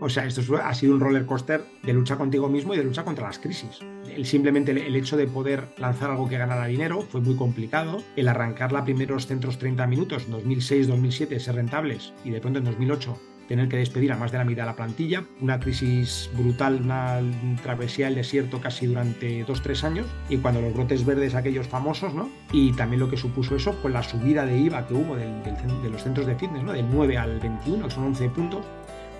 [0.00, 3.04] O sea, esto ha sido un roller coaster de lucha contigo mismo y de lucha
[3.04, 3.80] contra las crisis.
[4.08, 8.02] El, simplemente el, hecho de poder lanzar algo que ganara dinero fue muy complicado.
[8.16, 12.58] El arrancar la primeros centros 30 minutos, en 2006, 2007, ser rentables y de pronto
[12.58, 16.30] en 2008 tener que despedir a más de la mitad de la plantilla, una crisis
[16.36, 17.20] brutal, una
[17.64, 22.14] travesía del desierto casi durante dos, tres años, y cuando los brotes verdes aquellos famosos,
[22.14, 22.30] ¿no?
[22.52, 26.00] Y también lo que supuso eso, con la subida de IVA que hubo de los
[26.04, 26.72] centros de fitness, ¿no?
[26.72, 28.64] Del 9 al 21, que son 11 puntos,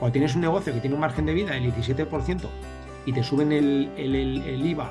[0.00, 2.48] cuando tienes un negocio que tiene un margen de vida del 17%
[3.04, 4.90] y te suben el, IVA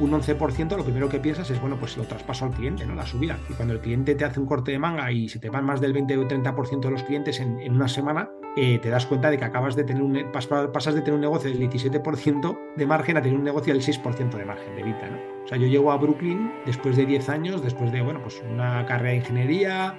[0.00, 2.94] un 11%, lo primero que piensas es, bueno, pues lo traspaso al cliente, ¿no?
[2.94, 3.36] La subida.
[3.50, 5.80] Y cuando el cliente te hace un corte de manga y se te van más
[5.80, 9.28] del 20 o 30% de los clientes en, en, una semana, eh, te das cuenta
[9.28, 13.16] de que acabas de tener un, pasas de tener un negocio del 17% de margen
[13.16, 15.18] a tener un negocio del 6% de margen de vida, ¿no?
[15.44, 18.86] O sea, yo llego a Brooklyn después de 10 años, después de, bueno, pues una
[18.86, 19.98] carrera de ingeniería,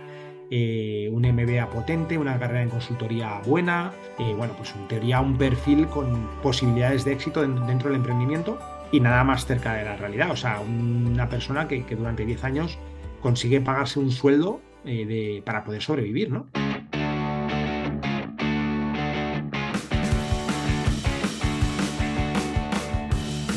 [0.51, 5.37] eh, un MBA potente, una carrera en consultoría buena, eh, bueno, pues en teoría un
[5.37, 8.57] perfil con posibilidades de éxito dentro del emprendimiento
[8.91, 10.31] y nada más cerca de la realidad.
[10.31, 12.79] O sea, una persona que, durante 10 años
[13.21, 16.47] consigue pagarse un sueldo eh, para poder sobrevivir, ¿no?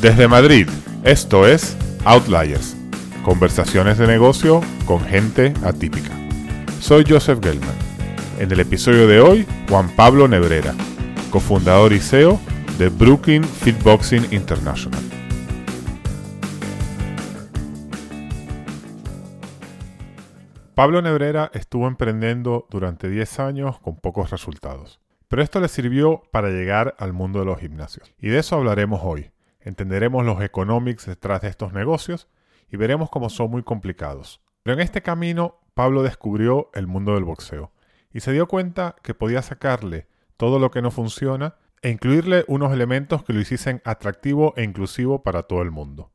[0.01, 0.67] Desde Madrid,
[1.05, 2.75] esto es Outliers,
[3.23, 6.22] conversaciones de negocio con gente atípica.
[6.83, 7.77] Soy Joseph Gelman.
[8.39, 10.75] En el episodio de hoy, Juan Pablo Nebrera,
[11.31, 12.41] cofundador y CEO
[12.77, 14.99] de Brooklyn Fitboxing International.
[20.75, 24.99] Pablo Nebrera estuvo emprendiendo durante 10 años con pocos resultados,
[25.29, 28.13] pero esto le sirvió para llegar al mundo de los gimnasios.
[28.19, 29.31] Y de eso hablaremos hoy.
[29.61, 32.27] Entenderemos los economics detrás de estos negocios
[32.69, 34.41] y veremos cómo son muy complicados.
[34.63, 37.71] Pero en este camino Pablo descubrió el mundo del boxeo
[38.13, 40.07] y se dio cuenta que podía sacarle
[40.37, 45.23] todo lo que no funciona e incluirle unos elementos que lo hiciesen atractivo e inclusivo
[45.23, 46.11] para todo el mundo.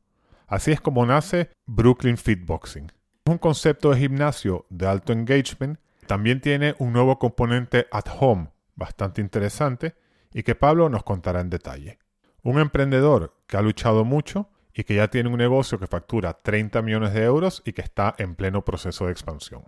[0.47, 2.91] Así es como nace Brooklyn Fit Boxing.
[3.25, 8.49] Es un concepto de gimnasio de alto engagement, también tiene un nuevo componente at home
[8.75, 9.95] bastante interesante
[10.33, 11.99] y que Pablo nos contará en detalle.
[12.41, 16.81] Un emprendedor que ha luchado mucho y que ya tiene un negocio que factura 30
[16.81, 19.63] millones de euros y que está en pleno proceso de expansión.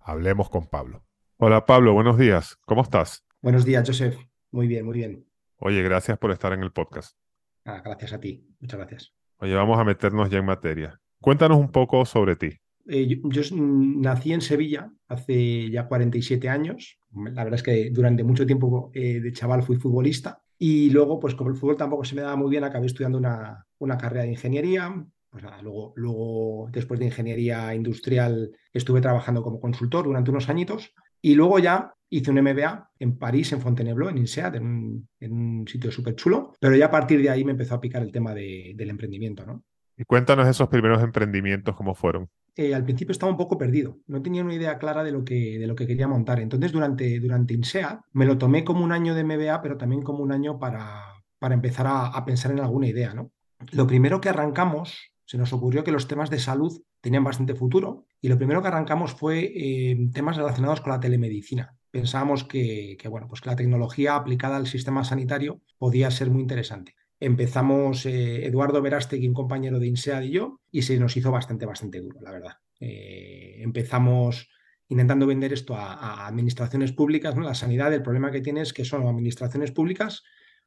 [0.00, 1.04] Hablemos con Pablo.
[1.36, 2.56] Hola Pablo, buenos días.
[2.64, 3.24] ¿Cómo estás?
[3.42, 4.16] Buenos días, Joseph.
[4.50, 5.26] Muy bien, muy bien.
[5.58, 7.16] Oye, gracias por estar en el podcast.
[7.64, 8.46] Ah, gracias a ti.
[8.60, 9.12] Muchas gracias.
[9.38, 11.00] Oye, vamos a meternos ya en materia.
[11.20, 12.50] Cuéntanos un poco sobre ti.
[12.86, 16.98] Eh, yo, nací en Sevilla hace ya 47 años.
[17.12, 21.34] La verdad es que durante mucho tiempo eh, de chaval fui futbolista y luego, pues
[21.34, 24.30] como el fútbol tampoco se me daba muy bien, acabé estudiando una, una carrera de
[24.30, 25.04] ingeniería.
[25.30, 30.92] Pues nada, luego, luego, después de ingeniería industrial, estuve trabajando como consultor durante unos añitos.
[31.20, 35.32] Y luego ya hice un MBA en París, en Fontainebleau, en INSEAD, en un, en
[35.32, 36.52] un sitio súper chulo.
[36.60, 39.44] Pero ya a partir de ahí me empezó a picar el tema de, del emprendimiento,
[39.44, 39.64] ¿no?
[39.96, 42.28] Y cuéntanos esos primeros emprendimientos, ¿cómo fueron?
[42.56, 45.58] Eh, al principio estaba un poco perdido, no tenía una idea clara de lo que,
[45.58, 46.40] de lo que quería montar.
[46.40, 50.22] Entonces, durante, durante INSEAD me lo tomé como un año de MBA, pero también como
[50.22, 51.02] un año para,
[51.38, 53.32] para empezar a, a pensar en alguna idea, ¿no?
[53.72, 58.06] Lo primero que arrancamos, se nos ocurrió que los temas de salud tenían bastante futuro
[58.20, 61.76] y lo primero que arrancamos fue eh, temas relacionados con la telemedicina.
[61.90, 66.94] Pensábamos que, bueno, pues que la tecnología aplicada al sistema sanitario podía ser muy interesante.
[67.24, 71.64] Empezamos eh, Eduardo Verástegui, un compañero de INSEAD y yo, y se nos hizo bastante,
[71.64, 72.52] bastante duro, la verdad.
[72.78, 74.50] Eh, empezamos
[74.88, 77.40] intentando vender esto a, administraciones públicas, ¿no?
[77.40, 80.22] La sanidad, el problema que tiene es que son administraciones públicas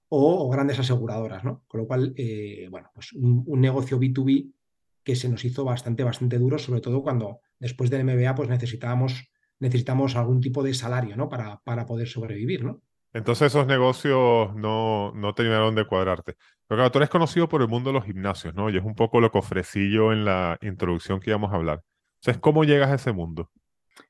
[0.10, 1.64] o, grandes aseguradoras, ¿no?
[1.68, 4.52] Con lo cual, eh, bueno, pues un, negocio B2B
[5.04, 9.30] que se nos hizo bastante, bastante duro, sobre todo cuando después del MBA pues necesitábamos,
[9.60, 11.30] necesitamos algún tipo de salario, ¿no?
[11.30, 12.82] Para, para poder sobrevivir, ¿no?
[13.14, 16.36] Entonces esos negocios no, no terminaron de cuadrarte.
[16.68, 18.70] Pero claro, tú eres conocido por el mundo de los gimnasios, ¿no?
[18.70, 21.84] Y es un poco lo que ofrecí yo en la introducción que íbamos a hablar.
[22.22, 23.50] Entonces, ¿cómo llegas a ese mundo?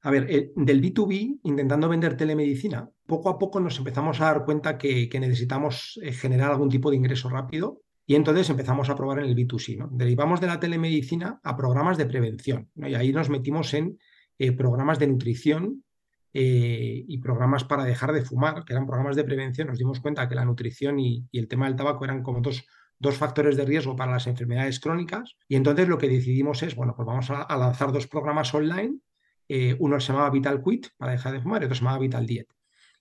[0.01, 4.45] A ver, eh, del B2B, intentando vender telemedicina, poco a poco nos empezamos a dar
[4.45, 9.19] cuenta que, necesitamos eh, generar algún tipo de ingreso rápido y entonces empezamos a probar
[9.19, 9.77] en el B2C.
[9.77, 9.89] ¿no?
[9.91, 13.99] Derivamos de la telemedicina a programas de prevención y ahí nos metimos en
[14.39, 15.83] eh, programas de nutrición
[16.33, 20.27] eh, y programas para dejar de fumar, que eran programas de prevención, nos dimos cuenta
[20.27, 22.65] que la nutrición y, el tema del tabaco eran como dos,
[22.99, 25.35] dos, factores de riesgo para las enfermedades crónicas.
[25.47, 28.99] Y entonces lo que decidimos es, bueno, pues vamos a, lanzar dos programas online.
[29.47, 32.25] Eh, uno se llamaba Vital Quit para dejar de fumar y otro se llamaba Vital
[32.25, 32.47] Diet.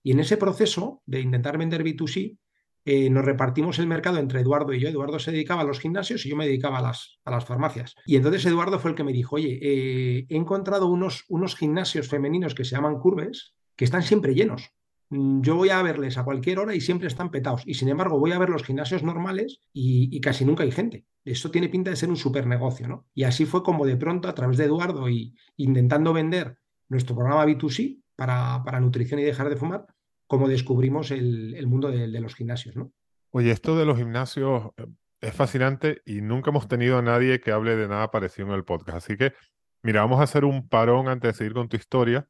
[0.02, 2.38] Y en ese proceso de intentar vender B2C,
[2.86, 4.88] eh, nos repartimos el mercado entre Eduardo y yo.
[4.88, 7.96] Eduardo se dedicaba a los gimnasios y yo me dedicaba a las, a las farmacias.
[8.06, 12.08] Y entonces Eduardo fue el que me dijo, oye, eh, he encontrado unos, unos gimnasios
[12.08, 14.70] femeninos que se llaman curves que están siempre llenos.
[15.10, 17.62] Mm, yo voy a verles a cualquier hora y siempre están petados.
[17.66, 21.06] Y sin embargo, voy a ver los gimnasios normales y, casi nunca hay gente.
[21.24, 23.06] Eso tiene pinta de ser un super negocio, ¿no?
[23.14, 26.58] Y así fue como de pronto, a través de Eduardo y intentando vender
[26.88, 29.86] nuestro programa B2C para, para nutrición y dejar de fumar,
[30.26, 32.92] como descubrimos el, mundo de, los gimnasios, ¿no?
[33.30, 34.86] Oye, esto de los gimnasios eh,
[35.20, 38.64] es fascinante y nunca hemos tenido a nadie que hable de nada parecido en el
[38.64, 38.98] podcast.
[38.98, 39.34] Así que,
[39.82, 42.26] mira, vamos a hacer un parón antes de seguir con tu historia,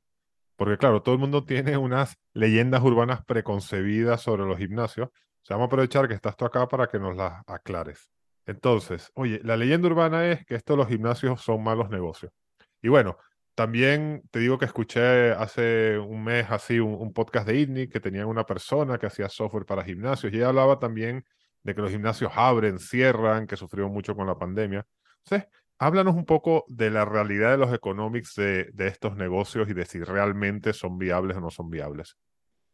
[0.56, 5.08] porque claro, todo el mundo tiene unas leyendas urbanas preconcebidas sobre los gimnasios.
[5.08, 8.10] O sea, vamos a aprovechar que estás tú acá para que nos las aclares.
[8.46, 12.32] Entonces, oye, la leyenda urbana es que estos los gimnasios son malos negocios.
[12.80, 13.16] Y bueno,
[13.56, 18.26] también te digo que escuché hace un mes así un, podcast de ITNIC que tenía
[18.26, 21.24] una persona que hacía software para gimnasios y ella hablaba también
[21.62, 24.86] de que los gimnasios abren, cierran, que sufrieron mucho con la pandemia.
[25.24, 25.48] Entonces,
[25.78, 30.02] háblanos un poco de la realidad de los economics de estos negocios y de si
[30.04, 32.16] realmente son viables o no son viables.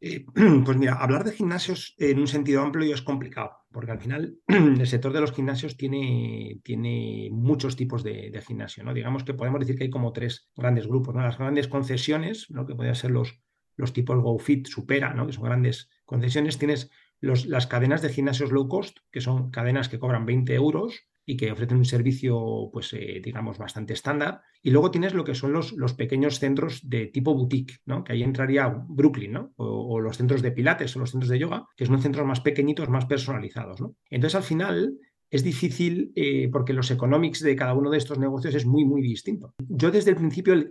[0.04, 0.26] Eh,
[0.64, 4.86] pues mira, hablar de gimnasios en un sentido amplio es complicado, porque al final el
[4.86, 8.92] sector de los gimnasios tiene, tiene muchos tipos de, gimnasio, ¿no?
[8.92, 11.22] Digamos que podemos decir que hay como tres grandes grupos, ¿no?
[11.22, 12.66] Las grandes concesiones, ¿no?
[12.66, 13.40] Que podrían ser los,
[13.76, 15.24] los tipos GoFit, Supera, ¿no?
[15.24, 16.58] Que son grandes concesiones.
[16.58, 16.90] Tienes
[17.20, 21.36] los, las cadenas de gimnasios low cost, que son cadenas que cobran 20 euros y
[21.36, 24.42] que ofrecen un servicio, pues, eh, digamos, bastante estándar.
[24.62, 28.02] Y luego tienes lo que son los, los pequeños centros de tipo boutique, ¿no?
[28.02, 29.52] Que ahí entraría Brooklyn, ¿no?
[29.56, 32.88] O, los centros de pilates o los centros de yoga, que son centros más pequeñitos,
[32.88, 33.94] más personalizados, ¿no?
[34.10, 34.98] Entonces, al final,
[35.30, 39.00] es difícil eh, porque los economics de cada uno de estos negocios es muy, muy
[39.00, 39.54] distinto.
[39.68, 40.70] Yo desde el principio, el,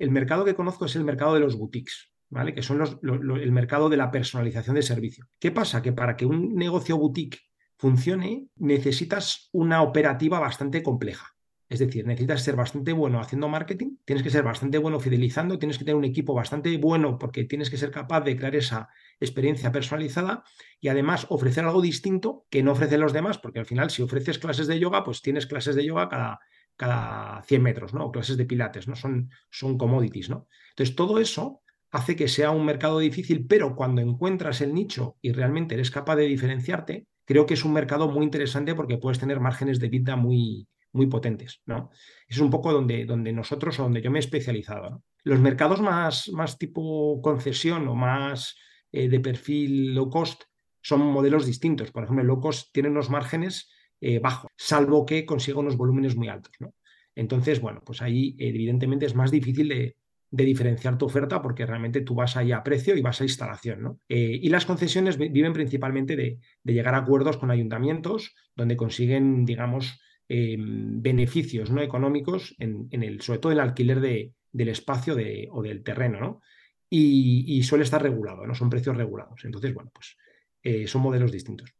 [0.00, 2.08] el, mercado que conozco es el mercado de los boutiques.
[2.28, 2.54] ¿Vale?
[2.54, 5.26] Que son los, el mercado de la personalización de servicio.
[5.38, 5.82] ¿Qué pasa?
[5.82, 7.38] Que para que un negocio boutique
[7.82, 11.34] funcione, necesitas una operativa bastante compleja.
[11.68, 15.78] Es decir, necesitas ser bastante bueno haciendo marketing, tienes que ser bastante bueno fidelizando, tienes
[15.78, 18.88] que tener un equipo bastante bueno porque tienes que ser capaz de crear esa
[19.18, 20.44] experiencia personalizada
[20.80, 24.38] y además ofrecer algo distinto que no ofrecen los demás, porque al final si ofreces
[24.38, 26.38] clases de yoga, pues tienes clases de yoga cada,
[26.76, 28.04] cada 100 metros, ¿no?
[28.04, 28.94] O clases de pilates, ¿no?
[28.94, 30.46] Son, son commodities, ¿no?
[30.70, 35.32] Entonces, todo eso hace que sea un mercado difícil, pero cuando encuentras el nicho y
[35.32, 39.40] realmente eres capaz de diferenciarte, creo que es un mercado muy interesante porque puedes tener
[39.40, 41.62] márgenes de vida muy, muy potentes.
[41.64, 41.88] ¿no?
[42.28, 45.02] Es un poco donde, donde nosotros o donde yo me he especializado.
[45.24, 48.54] Los mercados más, más tipo concesión o más
[48.92, 50.42] eh, de perfil low cost
[50.82, 51.90] son modelos distintos.
[51.90, 56.28] Por ejemplo, low cost tiene unos márgenes eh, bajos, salvo que consiga unos volúmenes muy
[56.28, 56.52] altos.
[56.60, 56.74] ¿no?
[57.14, 59.96] Entonces, bueno, pues ahí evidentemente es más difícil de,
[60.32, 63.82] de diferenciar tu oferta porque realmente tú vas ahí a precio y vas a instalación.
[63.82, 64.00] ¿no?
[64.08, 70.00] Eh, y las concesiones viven principalmente de, llegar a acuerdos con ayuntamientos donde consiguen, digamos,
[70.28, 71.82] eh, beneficios ¿no?
[71.82, 76.18] económicos, en, el, sobre todo en el alquiler de, del espacio de, o del terreno.
[76.18, 76.40] ¿no?
[76.88, 79.44] Y, suele estar regulado, no son precios regulados.
[79.44, 80.16] Entonces, bueno, pues
[80.62, 81.74] eh, son modelos distintos.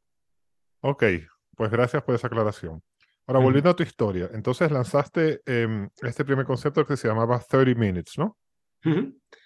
[0.80, 1.04] Ok,
[1.56, 2.82] pues gracias por esa aclaración.
[3.26, 7.78] Ahora, volviendo a tu historia, entonces lanzaste em, este primer concepto que se llamaba 30
[7.78, 8.36] Minutes, ¿no?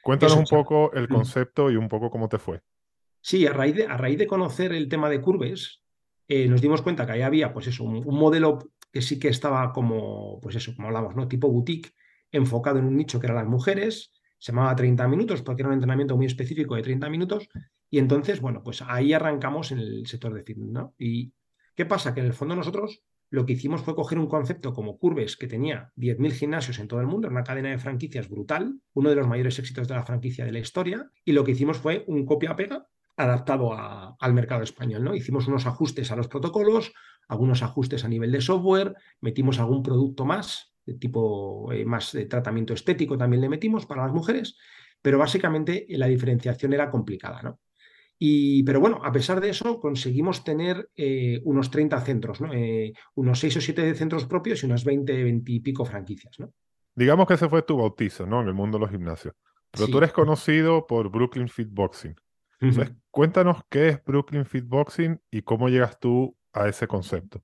[0.02, 2.62] Cuéntanos un poco el concepto y un poco cómo te fue.
[3.21, 5.83] Sí, a raíz de, a raíz de conocer el tema de curves,
[6.28, 8.59] eh, nos dimos cuenta que ahí había, pues eso, un, modelo
[8.93, 11.28] que sí que estaba como, pues eso, como hablamos, ¿no?
[11.28, 11.93] Tipo boutique,
[12.31, 15.75] enfocado en un nicho que eran las mujeres, se llamaba 30 minutos porque era un
[15.75, 17.49] entrenamiento muy específico de 30 minutos,
[17.90, 20.95] y entonces, bueno, pues ahí arrancamos en el sector de fitness, ¿no?
[20.99, 21.33] Y
[21.75, 22.14] ¿qué pasa?
[22.14, 25.47] Que en el fondo nosotros lo que hicimos fue coger un concepto como Curves, que
[25.47, 29.16] tenía 10.000 gimnasios en todo el mundo, era una cadena de franquicias brutal, uno de
[29.16, 32.25] los mayores éxitos de la franquicia de la historia, y lo que hicimos fue un
[32.25, 35.02] copia-pega adaptado al mercado español.
[35.02, 35.14] ¿no?
[35.14, 36.92] Hicimos unos ajustes a los protocolos,
[37.28, 42.26] algunos ajustes a nivel de software, metimos algún producto más, de tipo eh, más de
[42.26, 44.56] tratamiento estético también le metimos para las mujeres,
[45.02, 47.42] pero básicamente la diferenciación era complicada.
[47.42, 47.59] ¿no?
[48.18, 52.52] Pero bueno, a pesar de eso, conseguimos tener eh, unos 30 centros, ¿no?
[52.52, 56.38] Eh, unos 6 o 7 centros propios y unas 20, 20 y pico franquicias.
[56.38, 56.52] ¿no?
[56.94, 58.40] Digamos que ese fue tu bautizo ¿no?
[58.40, 59.35] en el mundo de los gimnasios.
[59.70, 62.14] Pero tú eres conocido por Brooklyn Fitboxing.
[62.61, 67.42] Entonces, cuéntanos qué es Brooklyn Fitboxing y cómo llegas tú a ese concepto.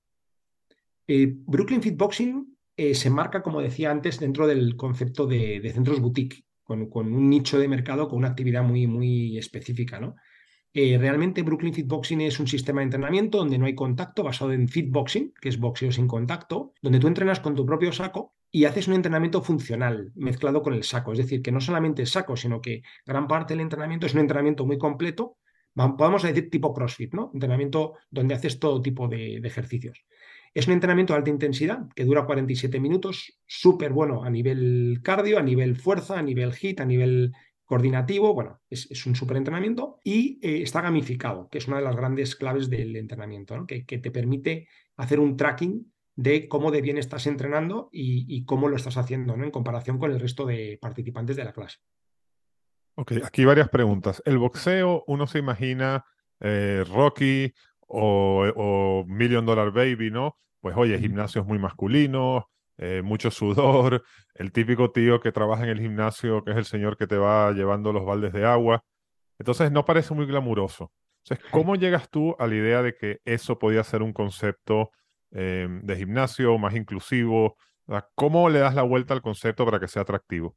[1.05, 6.43] Eh, Brooklyn Fitboxing se marca, como decía antes, dentro del concepto de, de centros boutique.
[6.63, 10.15] con, un nicho de mercado, con una actividad muy, muy específica, ¿no?
[10.75, 14.67] Eh, realmente Brooklyn Fitboxing es un sistema de entrenamiento donde no hay contacto, basado en
[14.67, 18.87] fitboxing, que es boxeo sin contacto, donde tú entrenas con tu propio saco y haces
[18.87, 21.11] un entrenamiento funcional mezclado con el saco.
[21.11, 24.21] Es decir, que no solamente es saco, sino que gran parte del entrenamiento es un
[24.21, 25.37] entrenamiento muy completo,
[25.75, 27.29] podemos decir tipo CrossFit, ¿no?
[27.33, 30.03] Entrenamiento donde haces todo tipo de ejercicios.
[30.55, 35.39] Es un entrenamiento de alta intensidad que dura 47 minutos, súper bueno a nivel cardio,
[35.39, 37.33] a nivel fuerza, a nivel hit, a nivel
[37.73, 38.35] coordinativo.
[38.35, 42.35] Bueno, es, un súper entrenamiento y eh, está gamificado, que es una de las grandes
[42.35, 47.89] claves del entrenamiento, que, te permite hacer un tracking de cómo de bien estás entrenando
[47.91, 49.43] y, cómo lo estás haciendo ¿no?
[49.43, 51.79] en comparación con el resto de participantes de la clase.
[52.93, 54.21] Ok, aquí varias preguntas.
[54.23, 56.05] El boxeo, uno se imagina
[56.41, 57.51] eh, Rocky
[57.87, 60.37] o, Million Dollar Baby, ¿no?
[60.61, 62.43] Pues oye, gimnasios muy masculinos,
[62.77, 64.03] eh, mucho sudor,
[64.35, 67.51] el típico tío que trabaja en el gimnasio, que es el señor que te va
[67.51, 68.83] llevando los baldes de agua.
[69.39, 70.91] Entonces no parece muy glamuroso.
[71.23, 74.91] Entonces, ¿cómo llegas tú a la idea de que eso podía ser un concepto
[75.31, 77.55] eh, de gimnasio más inclusivo?
[78.15, 80.55] ¿Cómo le das la vuelta al concepto para que sea atractivo?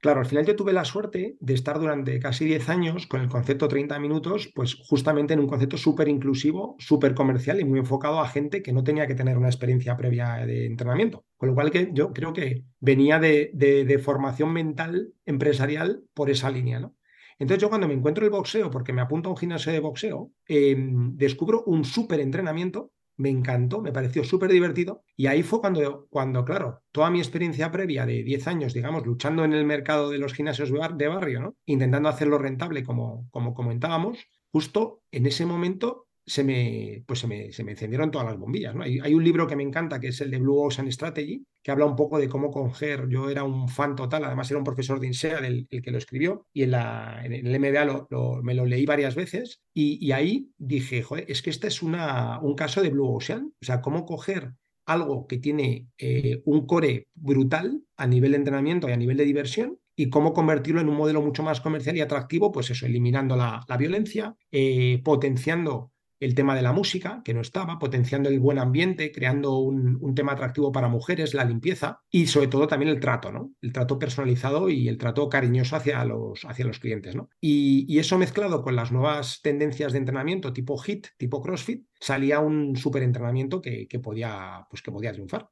[0.00, 3.28] Claro, al final yo tuve la suerte de estar durante casi 10 años con el
[3.28, 8.20] concepto 30 minutos, pues justamente en un concepto súper inclusivo, súper comercial y muy enfocado
[8.20, 11.24] a gente que no tenía que tener una experiencia previa de entrenamiento.
[11.36, 16.78] Con lo cual que yo creo que venía de, formación mental empresarial por esa línea,
[16.78, 16.94] ¿no?
[17.38, 20.32] Entonces yo cuando me encuentro el boxeo, porque me apunto a un gimnasio de boxeo,
[20.46, 25.02] em, descubro un súper entrenamiento me encantó, me pareció súper divertido.
[25.16, 29.44] Y ahí fue cuando, cuando, claro, toda mi experiencia previa de 10 años, digamos, luchando
[29.44, 31.56] en el mercado de los gimnasios de barrio, ¿no?
[31.64, 34.18] intentando hacerlo rentable, como, como comentábamos,
[34.52, 38.74] justo en ese momento se me, pues se me, se me encendieron todas las bombillas.
[38.74, 38.82] ¿no?
[38.82, 41.86] Hay, un libro que me encanta, que es el de Blue Ocean Strategy, que habla
[41.86, 43.08] un poco de cómo coger.
[43.08, 46.46] Yo era un fan total, además era un profesor de INSEAD el, que lo escribió,
[46.52, 48.08] y en, la, en el MBA
[48.42, 52.54] me lo leí varias veces, y, ahí dije, joder, es que este es una, un
[52.54, 54.52] caso de Blue Ocean, o sea, cómo coger
[54.84, 59.24] algo que tiene eh, un core brutal a nivel de entrenamiento y a nivel de
[59.24, 63.34] diversión y cómo convertirlo en un modelo mucho más comercial y atractivo, pues eso, eliminando
[63.34, 65.90] la, violencia, eh, potenciando
[66.20, 70.32] el tema de la música, que no estaba, potenciando el buen ambiente, creando un, tema
[70.32, 73.52] atractivo para mujeres, la limpieza y sobre todo también el trato, ¿no?
[73.60, 77.28] El trato personalizado y el trato cariñoso hacia los, hacia los clientes, ¿no?
[77.40, 82.76] Y, eso mezclado con las nuevas tendencias de entrenamiento tipo HIT, tipo CrossFit, salía un
[82.76, 85.48] súper entrenamiento que, que, podía, pues que podía triunfar.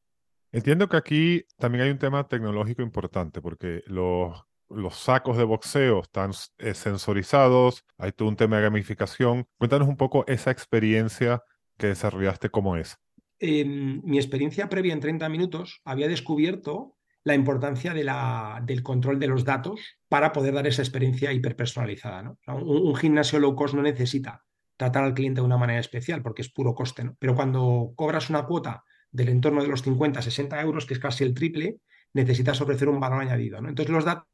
[0.52, 6.00] Entiendo que aquí también hay un tema tecnológico importante, porque los los sacos de boxeo
[6.00, 9.46] están eh, sensorizados, hay todo un tema de gamificación.
[9.58, 11.42] Cuéntanos un poco esa experiencia
[11.76, 12.98] que desarrollaste, ¿cómo es?
[13.38, 19.44] En mi experiencia previa en 30 minutos había descubierto la importancia del control de los
[19.44, 22.36] datos para poder dar esa experiencia hiperpersonalizada.
[22.46, 24.44] un, gimnasio low cost no necesita
[24.76, 27.16] tratar al cliente de una manera especial porque es puro coste, ¿no?
[27.18, 31.24] pero cuando cobras una cuota del entorno de los 50, 60 euros, que es casi
[31.24, 31.78] el triple,
[32.12, 33.60] necesitas ofrecer un valor añadido.
[33.60, 33.68] ¿no?
[33.68, 34.26] Entonces los datos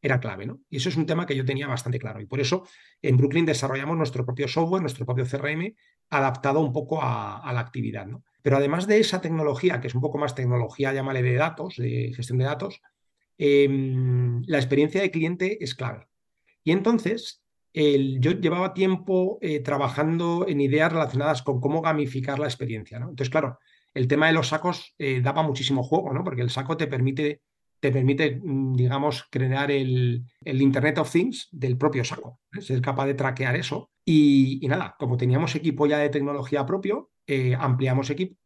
[0.00, 0.60] era clave, ¿no?
[0.68, 2.20] Y eso es un tema que yo tenía bastante claro.
[2.20, 2.66] Y por eso
[3.00, 5.74] en Brooklyn desarrollamos nuestro propio software, nuestro propio CRM,
[6.10, 8.22] adaptado un poco a, la actividad, ¿no?
[8.42, 12.12] Pero además de esa tecnología, que es un poco más tecnología, llámale de datos, de
[12.14, 12.82] gestión de datos,
[13.38, 16.06] em, la experiencia de cliente es clave.
[16.62, 23.00] Y entonces, yo llevaba tiempo eh, trabajando en ideas relacionadas con cómo gamificar la experiencia,
[23.00, 23.08] ¿no?
[23.08, 23.58] Entonces, claro,
[23.94, 26.22] el tema de los sacos eh, daba muchísimo juego, ¿no?
[26.22, 27.40] Porque el saco te permite
[27.84, 32.62] te permite, mm, digamos, crear el, Internet of Things del propio saco, ¿eh?
[32.62, 33.90] ser capaz de traquear eso.
[34.06, 38.36] Y, nada, como teníamos equipo ya de tecnología propio, eh, ampliamos equipo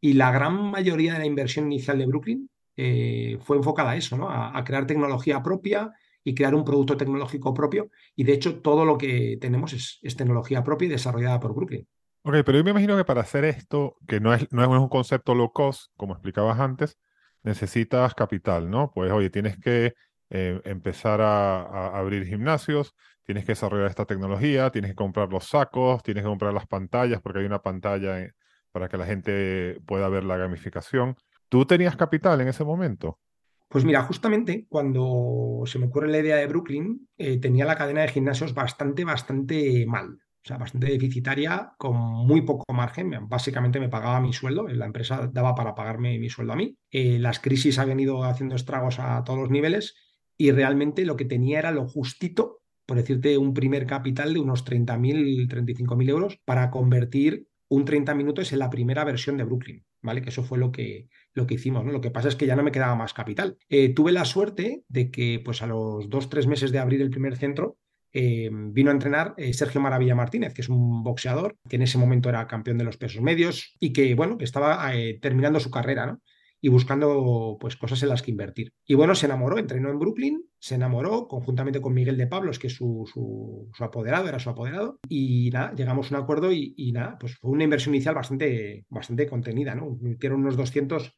[0.00, 4.16] y la gran mayoría de la inversión inicial de Brooklyn eh, fue enfocada a eso,
[4.16, 4.28] ¿no?
[4.30, 7.90] A, crear tecnología propia y crear un producto tecnológico propio.
[8.14, 11.88] Y de hecho, todo lo que tenemos es, tecnología propia y desarrollada por Brooklyn.
[12.22, 14.88] Ok, pero yo me imagino que para hacer esto, que no es, no es un
[14.88, 16.96] concepto low cost, como explicabas antes,
[17.44, 18.90] necesitas capital, ¿no?
[18.92, 19.94] Pues oye, tienes que
[20.30, 26.02] eh, empezar a, abrir gimnasios, tienes que desarrollar esta tecnología, tienes que comprar los sacos,
[26.02, 28.28] tienes que comprar las pantallas, porque hay una pantalla
[28.72, 31.16] para que la gente pueda ver la gamificación.
[31.48, 33.20] ¿Tú tenías capital en ese momento?
[33.68, 38.02] Pues mira, justamente cuando se me ocurre la idea de Brooklyn, eh, tenía la cadena
[38.02, 43.10] de gimnasios bastante, bastante mal o sea, bastante deficitaria, con muy poco margen.
[43.28, 46.76] Básicamente me pagaba mi sueldo, la empresa daba para pagarme mi sueldo a mí.
[46.90, 49.94] Eh, las crisis habían ido haciendo estragos a todos los niveles
[50.36, 54.66] y realmente lo que tenía era lo justito, por decirte, un primer capital de unos
[54.66, 60.20] 30.000, 35.000 euros para convertir un 30 minutos en la primera versión de Brooklyn, ¿vale?
[60.20, 61.86] Que eso fue lo que, lo que hicimos.
[61.86, 63.56] Lo que pasa es que ya no me quedaba más capital.
[63.70, 67.08] Eh, tuve la suerte de que, pues a los dos, tres meses de abrir el
[67.08, 67.78] primer centro,
[68.14, 71.98] eh, vino a entrenar eh, Sergio Maravilla Martínez, que es un boxeador que en ese
[71.98, 74.90] momento era campeón de los pesos medios y que, bueno, estaba
[75.20, 76.18] terminando su carrera,
[76.64, 78.72] y buscando pues cosas en las que invertir.
[78.86, 82.68] Y bueno, se enamoró, entrenó en Brooklyn, se enamoró conjuntamente con Miguel de Pablos, que
[82.68, 87.18] es su, su, apoderado, era su apoderado, y nada, llegamos a un acuerdo y, nada,
[87.20, 89.98] pues fue una inversión inicial bastante, bastante contenida, ¿no?
[90.00, 91.12] Metieron unos 200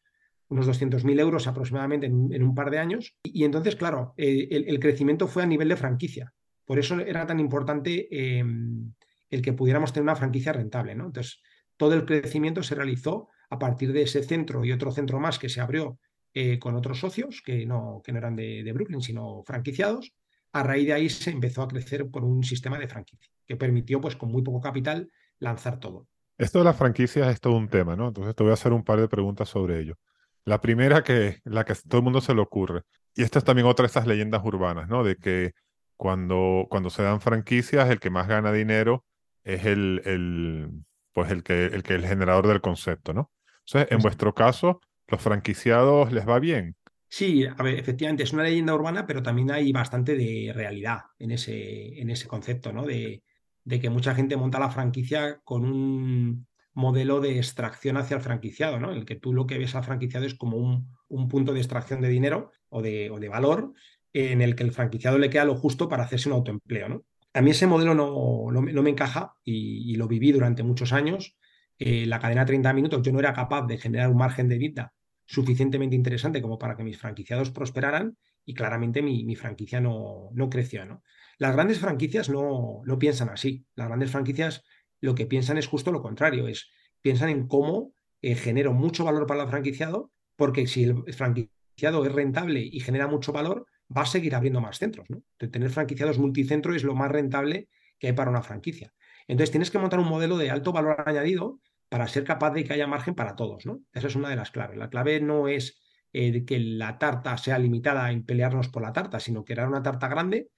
[0.48, 3.16] unos 200.000 euros aproximadamente en, un par de años.
[3.22, 6.32] Y, entonces, claro, eh, el, crecimiento fue a nivel de franquicia.
[6.66, 8.92] Por eso era tan importante em,
[9.30, 11.06] el que pudiéramos tener una franquicia rentable, ¿no?
[11.06, 11.40] Entonces,
[11.76, 15.48] todo el crecimiento se realizó a partir de ese centro y otro centro más que
[15.48, 15.98] se abrió
[16.34, 20.12] eh, con otros socios que no, que no eran de, Brooklyn, sino franquiciados,
[20.52, 24.00] a raíz de ahí se empezó a crecer por un sistema de franquicia que permitió,
[24.00, 26.08] pues con muy poco capital, lanzar todo.
[26.36, 28.08] Esto de las franquicias es todo un tema, ¿no?
[28.08, 29.96] Entonces te voy a hacer un par de preguntas sobre ello.
[30.44, 32.82] La primera que la que todo el mundo se le ocurre,
[33.14, 35.04] y esta es también otra de esas leyendas urbanas, ¿no?
[35.04, 35.52] De que
[35.96, 39.04] cuando, cuando se dan franquicias, el que más gana dinero
[39.44, 40.70] es el, el
[41.12, 43.32] pues el que, el que el generador del concepto, ¿no?
[43.66, 46.76] Entonces, en vuestro caso, ¿los franquiciados les va bien?
[47.08, 51.30] Sí, a ver, efectivamente, es una leyenda urbana, pero también hay bastante de realidad en
[51.30, 52.84] ese, en ese concepto, ¿no?
[52.84, 53.22] De,
[53.64, 58.78] de que mucha gente monta la franquicia con un modelo de extracción hacia el franquiciado,
[58.78, 58.92] ¿no?
[58.92, 61.60] En el que tú lo que ves al franquiciado es como un, un punto de
[61.60, 63.72] extracción de dinero o de, o de, valor
[64.16, 67.04] en el que el franquiciado le queda lo justo para hacerse un autoempleo, ¿no?
[67.34, 71.36] A mí ese modelo no, no, me encaja y, lo viví durante muchos años
[71.78, 74.94] eh, la cadena 30 minutos, yo no era capaz de generar un margen de vida
[75.26, 80.86] suficientemente interesante como para que mis franquiciados prosperaran y claramente mi, franquicia no, no creció.
[80.86, 81.02] ¿no?
[81.36, 83.66] Las grandes franquicias no, no piensan así.
[83.74, 84.64] Las grandes franquicias
[85.02, 86.70] lo que piensan es justo lo contrario, es
[87.02, 87.92] piensan en cómo
[88.22, 93.08] eh, genero mucho valor para el franquiciado, porque si el franquiciado es rentable y genera
[93.08, 95.08] mucho valor, va a seguir abriendo más centros.
[95.10, 95.22] ¿no?
[95.36, 98.92] Tener franquiciados multicentro es lo más rentable que hay para una franquicia.
[99.28, 102.72] Entonces tienes que montar un modelo de alto valor añadido para ser capaz de que
[102.72, 103.80] haya margen para todos, ¿no?
[103.92, 104.76] Esa es una de las claves.
[104.76, 105.80] La clave no es
[106.12, 110.08] eh, que la tarta sea limitada en pelearnos por la tarta, sino crear una tarta
[110.08, 110.48] grande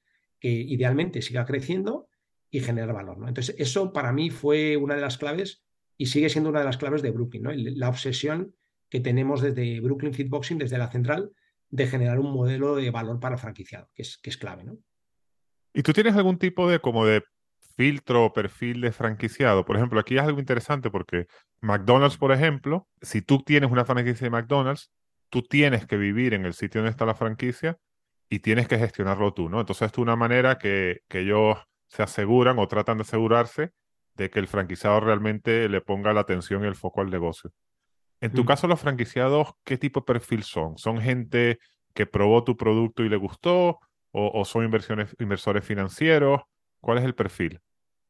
[0.40, 2.08] que idealmente siga creciendo
[2.50, 3.18] y generar valor.
[3.26, 5.62] Entonces, eso para mí fue una de las claves
[5.96, 7.50] y sigue siendo una de las claves de Brooklyn, ¿no?
[7.52, 8.54] La obsesión
[8.88, 11.32] que tenemos desde Brooklyn Fitboxing, desde la central,
[11.70, 14.78] de generar un modelo de valor para franquiciado, que es, que es clave, ¿no?
[15.74, 17.22] ¿Y tú tienes algún tipo de como de
[17.78, 19.64] filtro o perfil de franquiciado.
[19.64, 21.28] Por ejemplo, aquí es algo interesante porque
[21.60, 24.90] McDonald's, por ejemplo, si tú tienes una franquicia de McDonald's,
[25.30, 27.78] tú tienes que vivir en el sitio donde está la franquicia
[28.28, 29.60] y tienes que gestionarlo tú, ¿no?
[29.60, 33.70] Entonces, es una manera que, que ellos se aseguran o tratan de asegurarse
[34.14, 37.52] de que el franquiciado realmente le ponga la atención y el foco al negocio.
[38.20, 38.46] En tu mm.
[38.46, 40.78] caso, los franquiciados, ¿qué tipo de perfil son?
[40.78, 41.58] ¿Son gente
[41.94, 43.80] que probó tu producto y le gustó?
[44.10, 46.42] ¿O, o son inversiones, inversores financieros?
[46.80, 47.60] ¿Cuál es el perfil?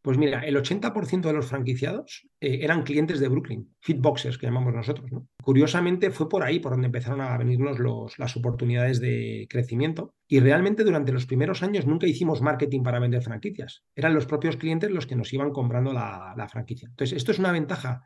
[0.08, 4.72] Pues mira, el 80% de los franquiciados eh, eran clientes de Brooklyn, Fitboxers, que llamamos
[4.72, 5.10] nosotros.
[5.42, 10.14] Curiosamente, fue por ahí por donde empezaron a venirnos los, las oportunidades de crecimiento.
[10.28, 13.84] Y realmente durante los primeros años nunca hicimos marketing para vender franquicias.
[13.94, 16.88] Eran los propios clientes los que nos iban comprando la, franquicia.
[16.88, 18.02] Entonces, esto es una ventaja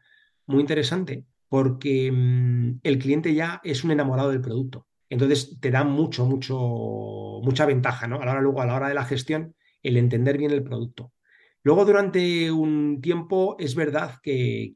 [0.47, 4.87] muy interesante porque mm, el cliente ya es un enamorado del producto.
[5.11, 6.57] Entonces, te da mucho, mucho,
[7.43, 8.23] mucha ventaja, ¿no?
[8.23, 11.13] A la hora, luego, a la hora de la gestión, el entender bien el producto.
[11.63, 14.73] Luego, durante un tiempo, es verdad que,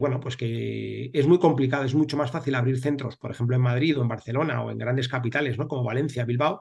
[0.00, 3.62] bueno, pues que es muy complicado, es mucho más fácil abrir centros, por ejemplo, en
[3.62, 5.68] Madrid o en Barcelona o en grandes capitales, ¿no?
[5.68, 6.58] Como Valencia, Bilbao,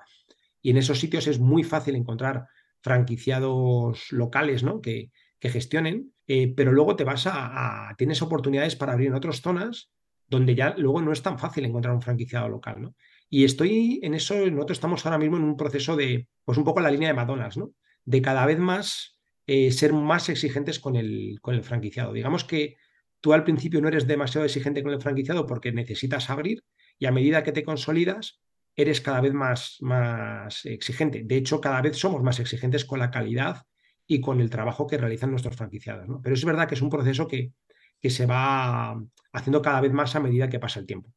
[0.62, 2.46] y en esos sitios es muy fácil encontrar
[2.82, 4.80] franquiciados locales, ¿no?
[4.80, 5.10] Que,
[5.40, 9.90] que gestionen, eh, pero luego te vas a, tienes oportunidades para abrir en otras zonas
[10.28, 12.96] donde ya luego no es tan fácil encontrar un franquiciado local, ¿no?
[13.32, 16.82] Y estoy en eso, nosotros estamos ahora mismo en un proceso de, pues un poco
[16.82, 17.74] la línea de McDonald's, ¿no?
[18.06, 22.14] De cada vez más eh, ser más exigentes con el, con el franquiciado.
[22.14, 22.78] Digamos que
[23.22, 26.64] tú al principio no eres demasiado exigente con el franquiciado porque necesitas abrir
[27.00, 28.40] y a medida que te consolidas
[28.76, 31.24] eres cada vez más, más exigente.
[31.24, 33.64] De hecho, cada vez somos más exigentes con la calidad
[34.12, 36.08] y con el trabajo que realizan nuestros franquiciados.
[36.08, 36.20] ¿no?
[36.22, 37.54] Pero es verdad que es un proceso que,
[38.02, 39.00] que se va
[39.32, 41.14] haciendo cada vez más a medida que pasa el tiempo.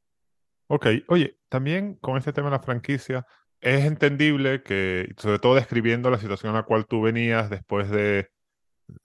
[0.67, 3.27] Ok, oye, también con este tema de la franquicia,
[3.63, 8.31] es entendible que, sobre todo describiendo la situación en la cual tú venías después de,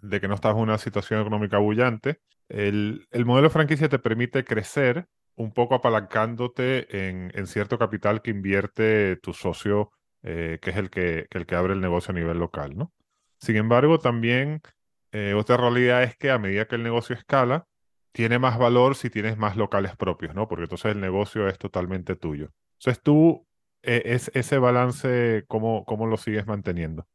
[0.09, 2.19] que no estabas en una situación económica bullante,
[2.49, 9.15] el, modelo de franquicia te permite crecer un poco apalancándote en, cierto capital que invierte
[9.17, 9.91] tu socio,
[10.23, 12.91] eh, que es el que, el que abre el negocio a nivel local, ¿no?
[13.39, 14.61] Sin embargo, también
[15.11, 17.67] eh, otra realidad es que a medida que el negocio escala,
[18.11, 20.47] tiene más valor si tienes más locales propios, ¿no?
[20.47, 22.51] Porque entonces el negocio es totalmente tuyo.
[22.79, 23.45] Entonces tú,
[23.83, 27.07] eh, es, ese balance, ¿cómo, ¿cómo lo sigues manteniendo?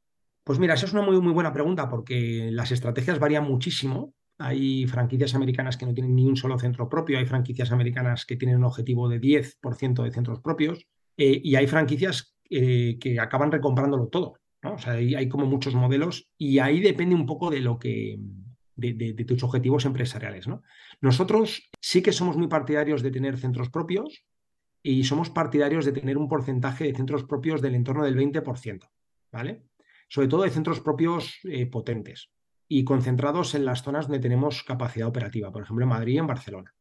[0.45, 4.15] Pues mira, esa es una muy, muy buena pregunta porque las estrategias varían muchísimo.
[4.39, 8.37] Hay franquicias americanas que no tienen ni un solo centro propio, hay franquicias americanas que
[8.37, 13.53] tienen un objetivo de 10% de centros propios eh, y hay franquicias eh, que acaban
[13.53, 14.35] recomprándolo todo.
[14.65, 18.19] O sea, hay, hay, como muchos modelos y ahí depende un poco de lo que,
[18.77, 20.47] de, tus objetivos empresariales.
[20.49, 20.63] ¿no?
[21.01, 24.25] Nosotros sí que somos muy partidarios de tener centros propios
[24.83, 28.91] y somos partidarios de tener un porcentaje de centros propios del entorno del 20%,
[29.31, 29.63] ¿vale?
[30.09, 32.31] Sobre todo de centros propios eh, potentes
[32.69, 36.27] y concentrados en las zonas donde tenemos capacidad operativa, por ejemplo en Madrid y en
[36.27, 36.75] Barcelona.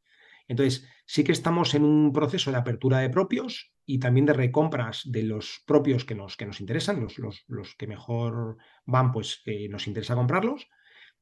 [0.52, 5.04] Entonces, sí que estamos en un proceso de apertura de propios y también de recompras
[5.06, 9.44] de los propios que nos, que nos interesan, los, los, los que mejor van, pues
[9.70, 10.68] nos interesa comprarlos,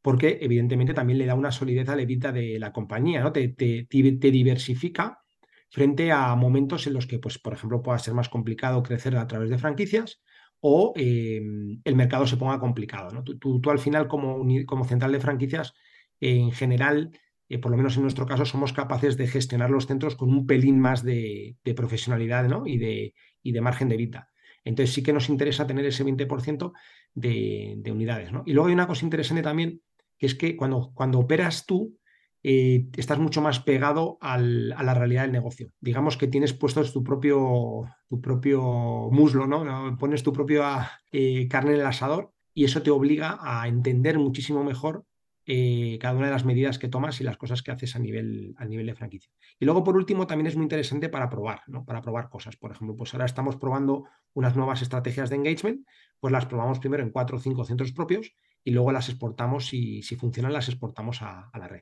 [0.02, 3.32] porque evidentemente también le da una solidez a la evita de la compañía, ¿no?
[3.32, 3.86] Te, te,
[4.32, 5.20] diversifica
[5.70, 9.28] frente a momentos en los que, pues, por ejemplo, pueda ser más complicado crecer a
[9.28, 10.24] través de franquicias
[10.60, 11.40] o eh,
[11.84, 13.12] el mercado se ponga complicado.
[13.12, 13.24] ¿no?
[13.24, 15.76] Tú, tú, al final, como, como, central de franquicias,
[16.20, 17.12] en general,
[17.50, 20.46] eh, por lo menos en nuestro caso, somos capaces de gestionar los centros con un
[20.46, 22.66] pelín más de, profesionalidad ¿no?
[22.66, 24.30] y, de, margen de vida.
[24.64, 26.74] Entonces sí que nos interesa tener ese 20%
[27.16, 28.32] de, de unidades.
[28.32, 28.44] ¿no?
[28.46, 29.82] Y luego hay una cosa interesante también
[30.20, 31.98] que es que cuando, operas tú,
[32.44, 35.72] eh, estás mucho más pegado a la realidad del negocio.
[35.80, 39.98] Digamos que tienes puesto tu propio, tu propio muslo, ¿no?
[39.98, 44.64] Pones tu propia eh, carne en el asador y eso te obliga a entender muchísimo
[44.64, 45.06] mejor
[45.52, 48.54] eh, cada una de las medidas que tomas y las cosas que haces a nivel,
[48.60, 49.32] a nivel de franquicia.
[49.60, 51.84] Y luego, por último, también es muy interesante para probar, ¿no?
[51.86, 52.56] Para probar cosas.
[52.56, 54.04] Por ejemplo, pues ahora estamos probando
[54.36, 55.88] unas nuevas estrategias de engagement,
[56.20, 58.32] pues las probamos primero en cuatro o cinco centros propios
[58.64, 61.82] y luego las exportamos y si funcionan las exportamos a, la red.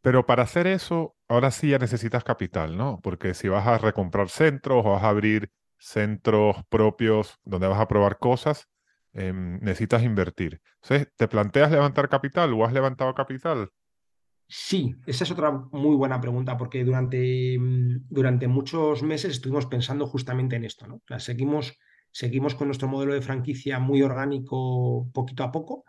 [0.00, 2.98] Pero para hacer eso, ahora sí ya necesitas capital, ¿no?
[3.00, 7.86] Porque si vas a recomprar centros o vas a abrir centros propios donde vas a
[7.86, 8.68] probar cosas,
[9.14, 10.60] em, necesitas invertir.
[10.82, 13.70] Entonces, ¿te planteas levantar capital o has levantado capital?
[14.46, 20.06] Sí, esa es otra muy buena pregunta, porque durante, mm, durante muchos meses estuvimos pensando
[20.06, 21.02] justamente en esto, ¿no?
[21.18, 21.78] seguimos,
[22.10, 25.84] seguimos con nuestro modelo de franquicia muy orgánico poquito a poco,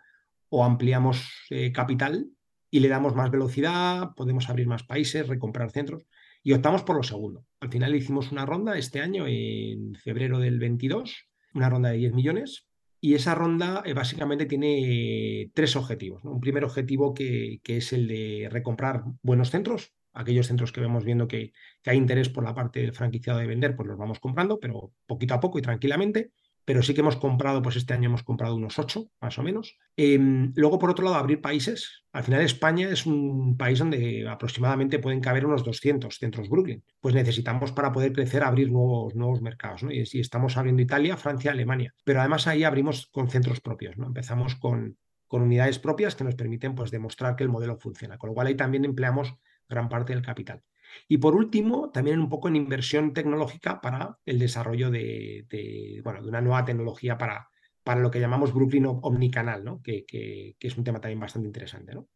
[0.50, 2.30] o ampliamos eh, capital
[2.70, 6.06] y le damos más velocidad, podemos abrir más países, recomprar centros
[6.44, 7.46] y optamos por lo segundo.
[7.60, 12.14] Al final hicimos una ronda este año, en febrero del 22, una ronda de 10
[12.14, 12.68] millones
[13.06, 16.24] y esa ronda eh, básicamente tiene tres objetivos.
[16.24, 21.28] Un primer objetivo que, es el de recomprar buenos centros, aquellos centros que vemos viendo
[21.28, 24.60] que, que hay interés por la parte del franquiciado de vender, pues los vamos comprando,
[24.60, 26.32] pero poquito a poco y tranquilamente
[26.66, 29.78] pero sí que hemos comprado, pues este año hemos comprado unos ocho, más o menos.
[29.96, 32.04] Em, luego, por otro lado, abrir países.
[32.12, 36.84] Al final, España es un país donde aproximadamente pueden caber unos 200 centros Brooklyn.
[37.00, 39.84] Pues necesitamos para poder crecer abrir nuevos, nuevos mercados.
[39.84, 39.92] ¿no?
[39.92, 41.94] Y estamos abriendo Italia, Francia, Alemania.
[42.04, 43.96] Pero además ahí abrimos con centros propios.
[43.98, 44.08] ¿no?
[44.08, 44.98] Empezamos con,
[45.28, 48.18] con unidades propias que nos permiten pues, demostrar que el modelo funciona.
[48.18, 49.36] Con lo cual ahí también empleamos
[49.70, 50.64] gran parte del capital.
[51.08, 56.30] Y por último, también un poco en inversión tecnológica para el desarrollo de, bueno, de
[56.30, 57.50] una nueva tecnología para,
[57.84, 59.82] para lo que llamamos Brooklyn Omnicanal, ¿no?
[59.82, 61.94] que, que, es un tema también bastante interesante.
[61.94, 62.08] ¿no?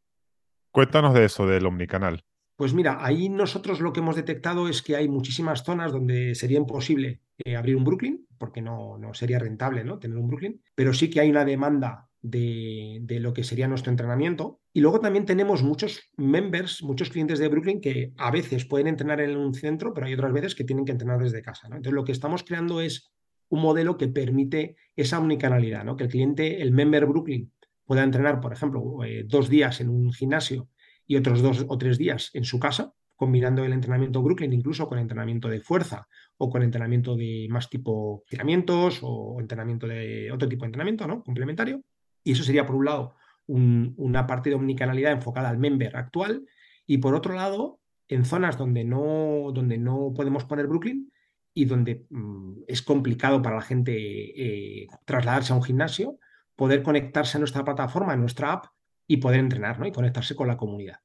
[0.72, 2.24] Cuéntanos de eso, del Omnicanal.
[2.56, 6.58] Pues mira, ahí nosotros lo que hemos detectado es que hay muchísimas zonas donde sería
[6.58, 9.98] imposible eh, abrir un Brooklyn, porque no, no sería rentable ¿no?
[9.98, 14.60] tener un Brooklyn, pero sí que hay una demanda de, lo que sería nuestro entrenamiento.
[14.74, 19.22] Y luego también tenemos muchos members, muchos clientes de Brooklyn que a veces pueden entrenar
[19.22, 21.68] en un centro, pero hay otras veces que tienen que entrenar desde casa.
[21.68, 23.10] Entonces lo que estamos creando es
[23.50, 25.96] un modelo que permite esa unicanalidad, ¿no?
[25.96, 27.52] que el cliente, el member Brooklyn,
[27.86, 30.70] pueda entrenar, por ejemplo, eh, dos días en un gimnasio
[31.08, 35.00] y otros dos o tres días en su casa, combinando el entrenamiento Brooklyn incluso con
[35.00, 40.64] entrenamiento de fuerza o con entrenamiento de más tipo tiramientos o entrenamiento de otro tipo
[40.64, 41.24] de entrenamiento, ¿no?
[41.24, 41.82] Complementario.
[42.30, 43.16] Y eso sería, por un lado,
[43.48, 46.46] una parte de omnicanalidad enfocada al member actual.
[46.86, 51.12] Y por otro lado, en zonas donde no, donde no podemos poner Brooklyn
[51.56, 56.20] y donde mm, es complicado para la gente eh, trasladarse a un gimnasio,
[56.56, 58.66] poder conectarse a nuestra plataforma, a nuestra app
[59.08, 59.88] y poder entrenar ¿no?
[59.88, 61.00] y conectarse con la comunidad.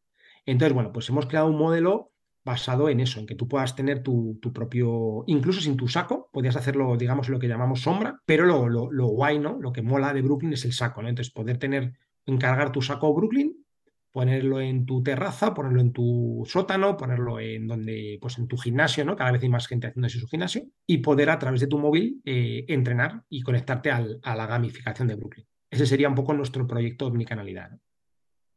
[0.44, 2.12] Entonces, bueno, pues hemos creado un modelo
[2.44, 6.56] basado en eso, en que tú puedas tener tu, propio, incluso sin tu saco, podías
[6.56, 9.58] hacerlo, digamos, lo que llamamos sombra, pero lo, lo, guay, ¿no?
[9.60, 11.08] Lo que mola de Brooklyn es el saco, ¿no?
[11.08, 11.94] Entonces, poder tener,
[12.26, 13.64] encargar tu saco Brooklyn,
[14.12, 19.04] ponerlo en tu terraza, ponerlo en tu sótano, ponerlo en donde, pues en tu gimnasio,
[19.04, 19.16] ¿no?
[19.16, 21.66] Cada vez hay más gente haciendo eso en su gimnasio, y poder a través de
[21.66, 25.46] tu móvil eh, entrenar y conectarte a la gamificación de Brooklyn.
[25.70, 27.70] Ese sería un poco nuestro proyecto omnicanalidad.
[27.70, 27.80] ¿no?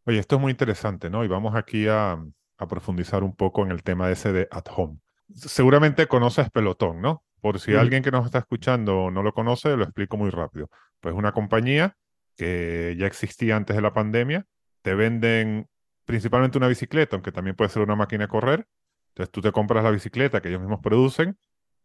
[0.06, 1.26] Oye, esto es muy interesante, ¿no?
[1.26, 2.24] Y vamos aquí a,
[2.66, 5.00] profundizar un poco en el tema ese de at home.
[5.34, 7.24] Seguramente conoces Pelotón, ¿no?
[7.42, 10.70] Por si alguien que nos está escuchando no lo conoce, lo explico muy rápido.
[11.00, 11.96] Pues una compañía
[12.36, 14.46] que ya existía antes de la pandemia,
[14.82, 15.68] te venden
[16.06, 18.68] principalmente una bicicleta, aunque también puede ser una máquina de correr.
[19.10, 21.38] Entonces tú te compras la bicicleta que ellos mismos producen,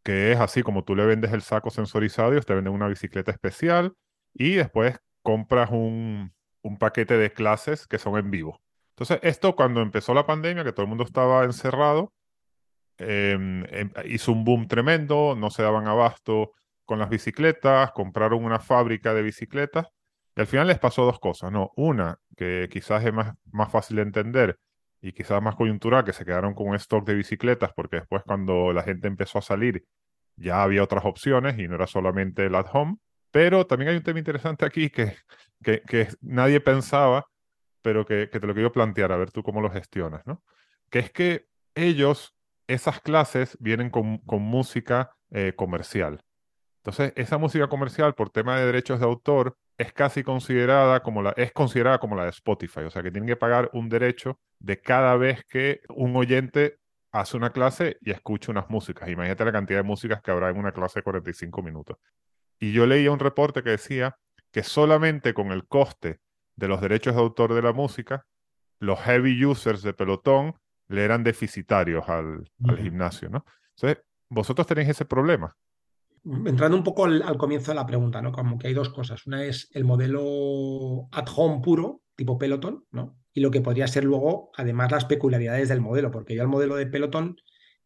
[0.02, 3.30] que es así como tú le vendes el saco sensorizado, ellos te venden una bicicleta
[3.30, 3.94] especial
[4.34, 6.32] y después compras un,
[6.62, 8.61] un paquete de clases que son en vivo.
[8.92, 12.12] Entonces, esto cuando empezó la pandemia, que todo el mundo estaba encerrado,
[12.98, 13.64] em,
[14.06, 16.52] hizo un boom tremendo, no se daban abasto
[16.84, 19.86] con las bicicletas, compraron una fábrica de bicicletas
[20.36, 21.72] y al final les pasó dos cosas, ¿no?
[21.76, 24.58] Una, que quizás es más, más fácil de entender
[25.00, 28.72] y quizás más coyuntural, que se quedaron con un stock de bicicletas porque después cuando
[28.72, 29.84] la gente empezó a salir
[30.36, 32.96] ya había otras opciones y no era solamente el at home.
[33.30, 35.16] Pero también hay un tema interesante aquí que,
[35.62, 37.26] que, nadie pensaba,
[37.82, 40.42] pero que, te lo quiero plantear, a ver tú cómo lo gestionas, ¿no?
[40.90, 42.34] Que es que ellos,
[42.66, 46.24] esas clases vienen con, música eh, comercial.
[46.78, 51.30] Entonces, esa música comercial, por tema de derechos de autor, es casi considerada como la,
[51.36, 52.80] es considerada como la de Spotify.
[52.80, 56.78] O sea, que tienen que pagar un derecho de cada vez que un oyente
[57.12, 59.08] hace una clase y escucha unas músicas.
[59.08, 61.98] Imagínate la cantidad de músicas que habrá en una clase de 45 minutos.
[62.58, 64.16] Y yo leía un reporte que decía
[64.50, 66.20] que solamente con el coste
[66.56, 68.26] de los derechos de autor de la música,
[68.78, 70.54] los heavy users de pelotón
[70.88, 73.44] le eran deficitarios al, gimnasio, ¿no?
[73.76, 75.56] Entonces, vosotros tenéis ese problema.
[76.24, 78.32] Entrando un poco al, comienzo de la pregunta, ¿no?
[78.32, 79.26] Como que hay dos cosas.
[79.26, 83.16] Una es el modelo at home puro, tipo pelotón, ¿no?
[83.32, 86.76] Y lo que podría ser luego, además, las peculiaridades del modelo, porque ya el modelo
[86.76, 87.36] de pelotón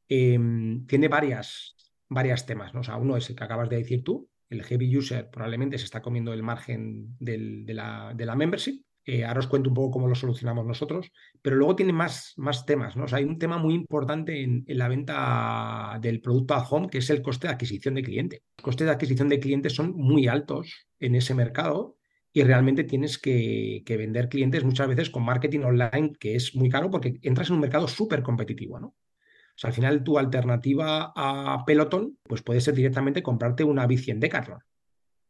[0.08, 1.76] em, tiene varias,
[2.08, 2.80] varias temas, ¿no?
[2.80, 5.84] O sea, uno es el que acabas de decir tú, el heavy user probablemente se
[5.84, 8.82] está comiendo el margen de, la, membership.
[9.04, 12.66] Eh, ahora os cuento un poco cómo lo solucionamos nosotros, pero luego tiene más, más
[12.66, 12.96] temas.
[12.96, 13.06] ¿no?
[13.12, 17.22] hay un tema muy importante en, la venta del producto at home, que es el
[17.22, 18.42] coste de adquisición de cliente.
[18.56, 21.96] Los costes de adquisición de clientes son muy altos en ese mercado
[22.32, 26.68] y realmente tienes que, que, vender clientes muchas veces con marketing online, que es muy
[26.68, 28.78] caro porque entras en un mercado súper competitivo.
[28.80, 28.94] ¿no?
[29.56, 34.10] O sea, al final tu alternativa a Peloton, pues puede ser directamente comprarte una bici
[34.10, 34.60] en Decathlon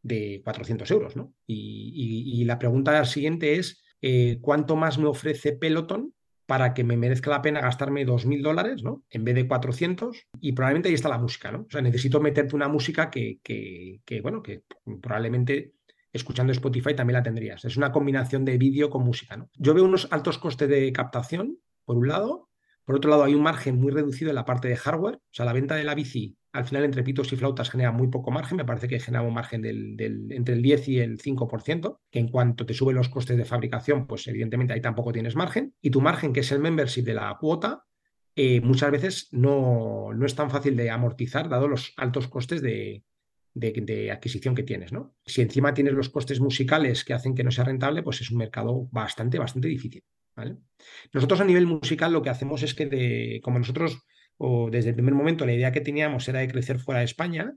[0.02, 1.34] de 400 euros, ¿no?
[1.46, 6.12] Y, la pregunta siguiente es, eh, ¿cuánto más me ofrece Peloton
[6.46, 9.04] para que me merezca la pena gastarme 2.000 dólares, ¿no?
[9.10, 10.28] En vez de 400.
[10.40, 11.62] Y probablemente ahí está la música, ¿no?
[11.62, 14.62] O sea, necesito meterte una música que, que, que bueno, que
[15.00, 15.72] probablemente
[16.12, 17.64] escuchando Spotify también la tendrías.
[17.64, 19.50] Es una combinación de vídeo con música, ¿no?
[19.54, 22.48] Yo veo unos altos costes de captación, por un lado,
[22.86, 25.16] por otro lado, hay un margen muy reducido en la parte de hardware.
[25.16, 28.06] O sea, la venta de la bici, al final, entre pitos y flautas, genera muy
[28.06, 28.56] poco margen.
[28.56, 29.96] Me parece que genera un margen del,
[30.30, 34.06] entre el 10 y el 5%, que en cuanto te suben los costes de fabricación,
[34.06, 35.74] pues evidentemente ahí tampoco tienes margen.
[35.82, 37.82] Y tu margen, que es el membership de la cuota,
[38.36, 43.02] eh, muchas veces no, no, es tan fácil de amortizar, dado los altos costes de,
[43.54, 44.92] de, adquisición que tienes.
[44.92, 45.16] ¿no?
[45.24, 48.38] Si encima tienes los costes musicales que hacen que no sea rentable, pues es un
[48.38, 50.04] mercado bastante, bastante difícil.
[51.12, 54.02] Nosotros a nivel musical lo que hacemos es que, como nosotros,
[54.36, 57.54] o desde el primer momento, la idea que teníamos era de crecer fuera de España,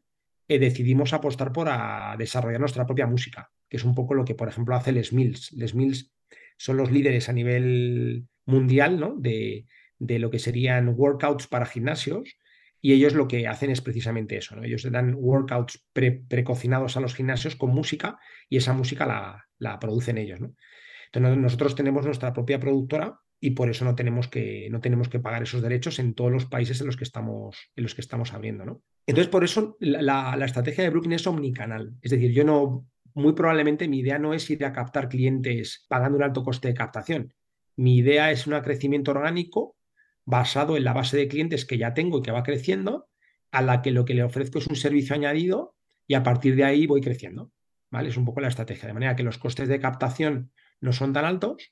[0.47, 1.69] eh, decidimos apostar por
[2.17, 5.51] desarrollar nuestra propia música, que es un poco lo que, por ejemplo, hace Les Mills.
[5.51, 6.11] Les Mills
[6.57, 9.15] son los líderes a nivel mundial ¿no?
[9.15, 9.67] de,
[9.99, 12.37] de lo que serían workouts para gimnasios.
[12.81, 14.63] Y ellos lo que hacen es precisamente eso, ¿no?
[14.63, 20.17] Ellos dan workouts precocinados a los gimnasios con música y esa música la, la producen
[20.17, 20.55] ellos, ¿no?
[21.11, 25.19] Entonces nosotros tenemos nuestra propia productora y por eso no tenemos que, no tenemos que
[25.19, 28.33] pagar esos derechos en todos los países en los que estamos, en los que estamos
[28.33, 28.65] abriendo.
[28.65, 28.81] ¿no?
[29.07, 31.93] Entonces, por eso la, estrategia de Brooklyn es omnicanal.
[32.01, 36.17] Es decir, yo no, muy probablemente mi idea no es ir a captar clientes pagando
[36.17, 37.33] un alto coste de captación.
[37.75, 39.77] Mi idea es un crecimiento orgánico
[40.25, 43.07] basado en la base de clientes que ya tengo y que va creciendo,
[43.51, 46.65] a la que lo que le ofrezco es un servicio añadido y a partir de
[46.65, 47.51] ahí voy creciendo.
[47.89, 48.09] ¿vale?
[48.09, 51.25] Es un poco la estrategia, de manera que los costes de captación no son tan
[51.25, 51.71] altos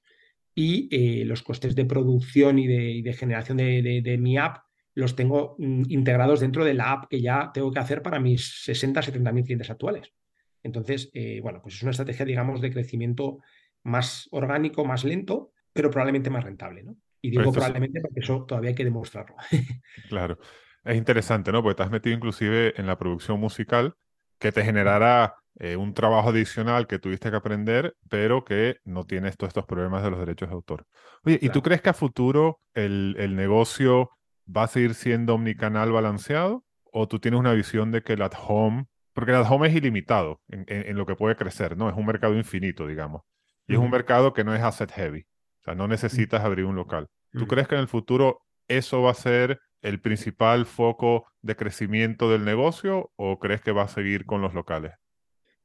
[0.54, 4.64] y eh, los costes de producción y de, generación de, mi app
[4.96, 8.64] los tengo mm, integrados dentro de la app que ya tengo que hacer para mis
[8.64, 10.12] 60, 70 mil clientes actuales.
[10.64, 13.40] Entonces, eh, bueno, pues es una estrategia, digamos, de crecimiento
[13.84, 16.98] más orgánico, más lento, pero probablemente más rentable, ¿no?
[17.22, 19.36] Y digo probablemente porque eso todavía hay que demostrarlo.
[20.10, 20.40] claro.
[20.84, 21.62] Es interesante, ¿no?
[21.62, 23.96] Porque te has metido inclusive en la producción musical
[24.40, 29.38] que te generará eh, un trabajo adicional que tuviste que aprender, pero que no tienes
[29.38, 30.86] todos estos problemas de los derechos de autor.
[31.24, 34.12] Oye, ¿y tú crees que a futuro el, negocio
[34.46, 36.64] va a seguir siendo omnicanal balanceado?
[36.84, 40.42] ¿O tú tienes una visión de que el at home, porque el home es ilimitado
[40.48, 41.90] en, lo que puede crecer, ¿no?
[41.90, 43.24] Es un mercado infinito, digamos.
[43.68, 45.22] Y es un mercado que no es asset heavy.
[45.62, 47.08] O sea, no necesitas abrir un local.
[47.32, 47.48] ¿Tú Mm.
[47.48, 52.46] crees que en el futuro eso va a ser el principal foco de crecimiento del
[52.46, 54.94] negocio o crees que va a seguir con los locales?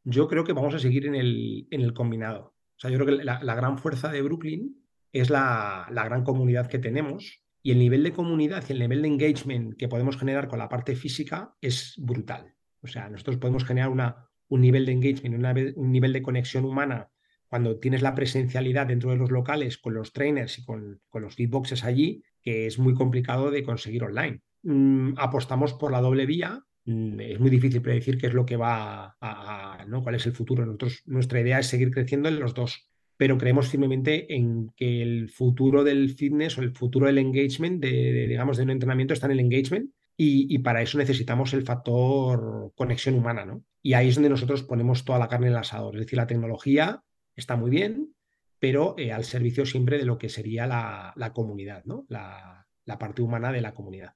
[0.05, 2.55] Yo creo que vamos a seguir en el, en el combinado.
[2.77, 6.67] O sea, yo creo que la, gran fuerza de Brooklyn es la, la gran comunidad
[6.67, 10.49] que tenemos y el nivel de comunidad y el nivel de engagement que podemos generar
[10.49, 12.55] con la parte física es brutal.
[12.83, 17.11] O sea, nosotros podemos generar una, un nivel de engagement, un nivel de conexión humana
[17.53, 21.35] cuando tienes la presencialidad dentro de los locales con los trainers y con, con los
[21.35, 24.41] feedboxes allí, que es muy complicado de conseguir online.
[24.63, 26.65] Mm, apostamos por la doble vía.
[26.85, 30.03] Mm, Es muy difícil predecir qué es lo que va a, ¿no?
[30.03, 30.77] cuál es el futuro.
[31.07, 35.85] Nuestra idea es seguir creciendo en los dos, pero creemos firmemente en que el futuro
[35.85, 39.41] del fitness o el futuro del engagement, de, digamos, de un entrenamiento está en el
[39.41, 43.65] engagement y, para eso necesitamos el factor conexión humana, ¿no?
[43.83, 45.97] Y ahí es donde nosotros ponemos toda la carne en el asador.
[45.97, 47.03] Es decir, la tecnología
[47.35, 48.15] está muy bien,
[48.61, 52.07] pero eh, al servicio siempre de lo que sería la, comunidad, ¿no?
[52.09, 54.15] La parte humana de la comunidad.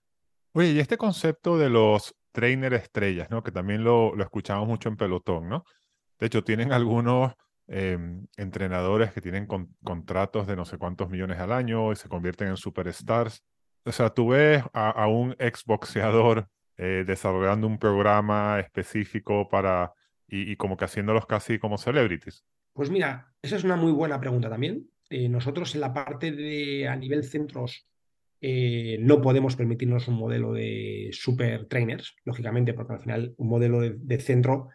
[0.56, 3.42] Oye, y este concepto de los trainer estrellas, ¿no?
[3.42, 5.64] Que también lo, lo escuchamos mucho en pelotón, ¿no?
[6.18, 7.34] De hecho, tienen algunos
[7.68, 7.98] eh,
[8.38, 12.48] entrenadores que tienen con- contratos de no sé cuántos millones al año y se convierten
[12.48, 13.42] en superstars.
[13.84, 19.92] O sea, tú ves a, a un exboxeador eh, desarrollando un programa específico para
[20.26, 22.46] y, y como que haciéndolos casi como celebrities.
[22.72, 24.88] Pues mira, esa es una muy buena pregunta también.
[25.10, 27.86] Eh, nosotros en la parte de a nivel centros
[28.40, 33.80] eh, no podemos permitirnos un modelo de super trainers, lógicamente, porque al final un modelo
[33.80, 34.68] de, centro,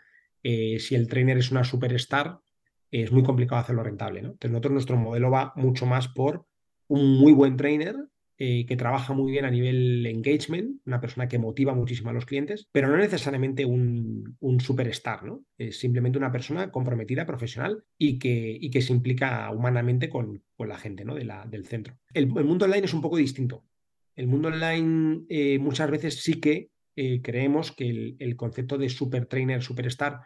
[0.43, 2.39] eh, si el trainer es una superstar,
[2.89, 4.19] es muy complicado hacerlo rentable.
[4.19, 6.45] Entonces nuestro modelo va mucho más por
[6.88, 7.95] un muy buen trainer
[8.43, 12.25] eh, que trabaja muy bien a nivel engagement, una persona que motiva muchísimo a los
[12.25, 15.45] clientes, pero no necesariamente un, superstar, ¿no?
[15.60, 21.13] Es simplemente una persona comprometida, profesional y que, se implica humanamente con, la gente, ¿no?
[21.13, 21.99] De la, del centro.
[22.15, 23.63] El, mundo online es un poco distinto.
[24.15, 29.27] El mundo online eh, muchas veces sí que eh, creemos que el, concepto de super
[29.27, 30.21] trainer, superstar,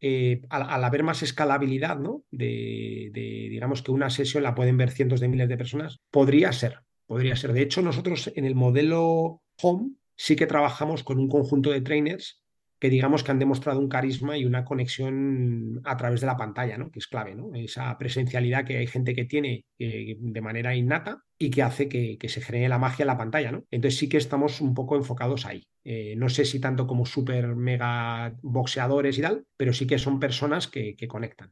[0.00, 2.22] al, al, haber más escalabilidad, ¿no?
[2.30, 6.52] De, de, digamos que una sesión la pueden ver cientos de miles de personas, podría
[6.52, 7.52] ser, podría ser.
[7.52, 12.44] De hecho, nosotros en el modelo Home sí que trabajamos con un conjunto de trainers
[12.78, 16.78] que digamos que han demostrado un carisma y una conexión a través de la pantalla,
[16.78, 16.90] ¿no?
[16.92, 17.50] Que es clave, ¿no?
[17.54, 22.16] Esa presencialidad que hay gente que tiene eh, de manera innata y que hace que,
[22.28, 23.64] se genere la magia en la pantalla, ¿no?
[23.72, 25.66] Entonces sí que estamos un poco enfocados ahí.
[25.82, 30.20] Eh, no sé si tanto como super mega boxeadores y tal, pero sí que son
[30.20, 31.50] personas que, conectan.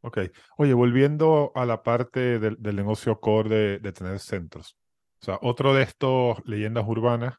[0.00, 0.18] Ok.
[0.56, 4.76] Oye, volviendo a la parte del, negocio core de tener centros.
[5.24, 7.36] O sea, otro de estos leyendas urbanas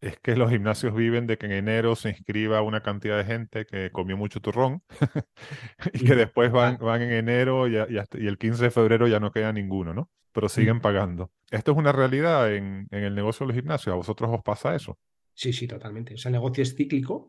[0.00, 3.64] es que los gimnasios viven de que en enero se inscriba una cantidad de gente
[3.64, 4.82] que comió mucho turrón
[5.92, 9.06] y que después van, van en enero y, y, hasta, y, el 15 de febrero
[9.06, 10.10] ya no queda ninguno, ¿no?
[10.32, 11.30] Pero siguen pagando.
[11.52, 13.92] ¿Esto es una realidad en, en el negocio de los gimnasios?
[13.92, 14.98] ¿A vosotros os pasa eso?
[15.32, 16.14] Sí, sí, totalmente.
[16.14, 17.28] O sea, el negocio es cíclico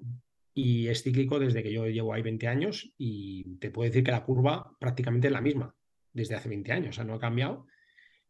[0.56, 4.12] y es cíclico desde que yo llevo ahí 20 años y te puedo decir que
[4.12, 5.76] la curva prácticamente es la misma
[6.12, 7.68] desde hace 20 años, o sea, no ha cambiado.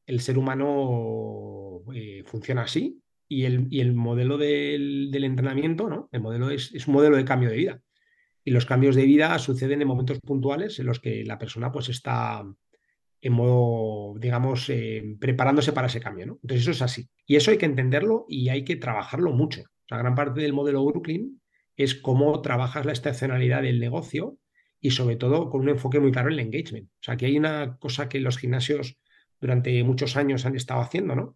[0.06, 6.10] El ser humano eh, funciona así y el, y el modelo del, del, entrenamiento, ¿no?
[6.12, 7.82] El modelo es, es, un modelo de cambio de vida.
[8.44, 11.90] Y los cambios de vida suceden en momentos puntuales en los que la persona pues
[11.90, 12.44] está
[13.24, 16.40] en modo, digamos, eh, preparándose para ese cambio, ¿no?
[16.42, 17.10] Entonces eso es así.
[17.26, 19.62] Y eso hay que entenderlo y hay que trabajarlo mucho.
[19.62, 21.42] O sea, gran parte del modelo Brooklyn
[21.78, 24.38] es cómo trabajas la estacionalidad del negocio
[24.82, 26.90] y sobre todo con un enfoque muy claro en el engagement.
[26.90, 28.98] O sea, que hay una cosa que los gimnasios
[29.44, 31.36] durante muchos años han estado haciendo, ¿no?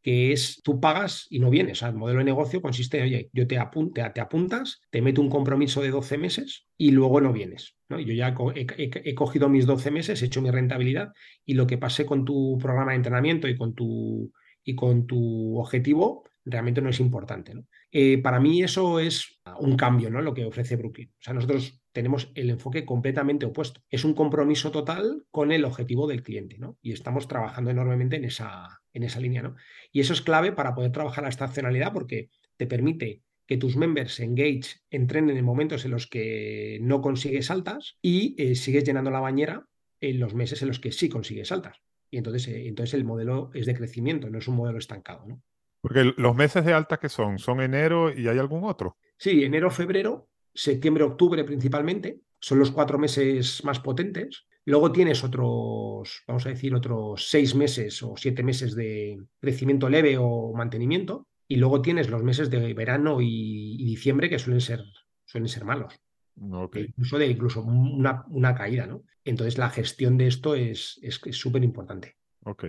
[0.00, 1.82] que es tú pagas y no vienes.
[1.82, 5.82] El modelo de negocio consiste oye, yo te, apun te, apuntas, te meto un compromiso
[5.82, 7.76] de 12 meses y luego no vienes.
[7.88, 11.12] Yo ya he, he, cogido mis 12 meses, he hecho mi rentabilidad
[11.44, 15.58] y lo que pase con tu programa de entrenamiento y con tu, y con tu
[15.58, 17.54] objetivo realmente no es importante.
[17.54, 17.64] ¿no?
[17.90, 20.20] Eh, para mí eso es un cambio, ¿no?
[20.20, 21.10] Lo que ofrece Brooklyn.
[21.10, 23.80] O sea, nosotros tenemos el enfoque completamente opuesto.
[23.88, 26.78] Es un compromiso total con el objetivo del cliente, ¿no?
[26.82, 29.56] Y estamos trabajando enormemente en esa, en esa línea, ¿no?
[29.90, 34.20] Y eso es clave para poder trabajar la estacionalidad porque te permite que tus members
[34.20, 39.20] engage, entrenen en momentos en los que no consigues altas y eh, sigues llenando la
[39.20, 39.66] bañera
[40.00, 41.78] en los meses en los que sí consigues altas.
[42.10, 45.42] Y entonces, eh, entonces el modelo es de crecimiento, no es un modelo estancado, ¿no?
[45.80, 48.96] Porque los meses de alta que son, son enero y hay algún otro.
[49.16, 54.46] Sí, enero, febrero, septiembre, octubre principalmente, son los cuatro meses más potentes.
[54.64, 60.16] Luego tienes otros, vamos a decir, otros seis meses o siete meses de crecimiento leve
[60.18, 61.26] o mantenimiento.
[61.46, 64.84] Y luego tienes los meses de verano y, y diciembre que suelen ser,
[65.24, 65.94] suelen ser malos.
[66.40, 66.84] Okay.
[66.84, 69.02] Incluso de incluso una, una, caída, ¿no?
[69.24, 71.00] Entonces la gestión de esto es
[71.30, 72.16] súper es, es importante.
[72.44, 72.64] Ok.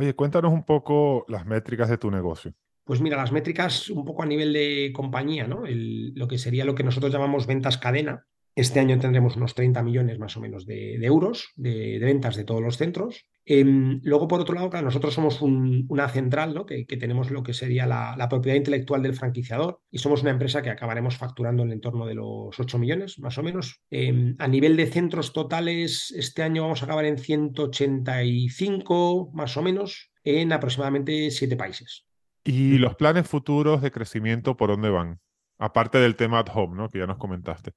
[0.00, 2.54] Oye, cuéntanos un poco las métricas de tu negocio.
[2.84, 5.64] Pues mira, las métricas un poco a nivel de compañía, ¿no?
[5.66, 10.18] lo que sería lo que nosotros llamamos ventas cadena, este año tendremos unos 30 millones
[10.18, 13.26] más o menos de, euros de, ventas de todos los centros.
[13.44, 16.66] Em, luego, por otro lado, nosotros somos una central ¿no?
[16.66, 20.70] que, tenemos lo que sería la, propiedad intelectual del franquiciador y somos una empresa que
[20.70, 23.80] acabaremos facturando en el entorno de los 8 millones más o menos.
[23.90, 29.62] Em, a nivel de centros totales, este año vamos a acabar en 185 más o
[29.62, 32.04] menos en aproximadamente 7 países.
[32.44, 35.18] ¿Y los planes futuros de crecimiento por dónde van?
[35.58, 36.88] Aparte del tema at home, ¿no?
[36.88, 37.72] Que ya nos comentaste.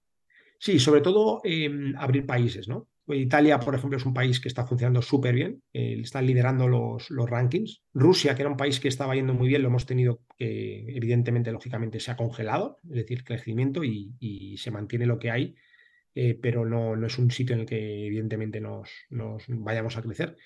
[0.59, 2.87] Sí, sobre todo em, abrir países, ¿no?
[3.07, 7.09] Italia, por ejemplo, es un país que está funcionando súper bien, eh, están liderando los,
[7.09, 7.81] los, rankings.
[7.93, 11.51] Rusia, que era un país que estaba yendo muy bien, lo hemos tenido que, evidentemente,
[11.51, 15.55] lógicamente, se ha congelado, es decir, crecimiento y, se mantiene lo que hay,
[16.15, 20.01] eh, pero no, no, es un sitio en el que, evidentemente, nos, nos vayamos a
[20.01, 20.37] crecer.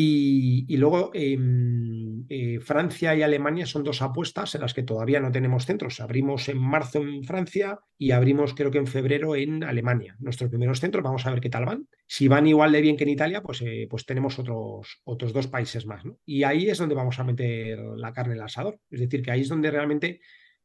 [0.00, 5.32] Y, luego em, eh, Francia y Alemania son dos apuestas en las que todavía no
[5.32, 5.98] tenemos centros.
[5.98, 10.14] Abrimos en marzo en Francia y abrimos creo que en febrero en Alemania.
[10.20, 11.88] Nuestros primeros centros, vamos a ver qué tal van.
[12.06, 15.48] Si van igual de bien que en Italia, pues, eh, pues tenemos otros, otros dos
[15.48, 16.04] países más.
[16.24, 18.78] Y ahí es donde vamos a meter la carne en el asador.
[18.90, 20.20] Es decir, que ahí es donde realmente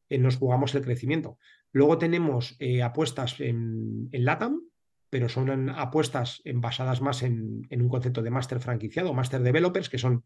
[0.10, 1.40] eh, nos jugamos el crecimiento.
[1.72, 4.62] Luego tenemos apuestas en, en LATAM,
[5.14, 10.24] pero son apuestas basadas más en, un concepto de máster franquiciado, máster developers, que son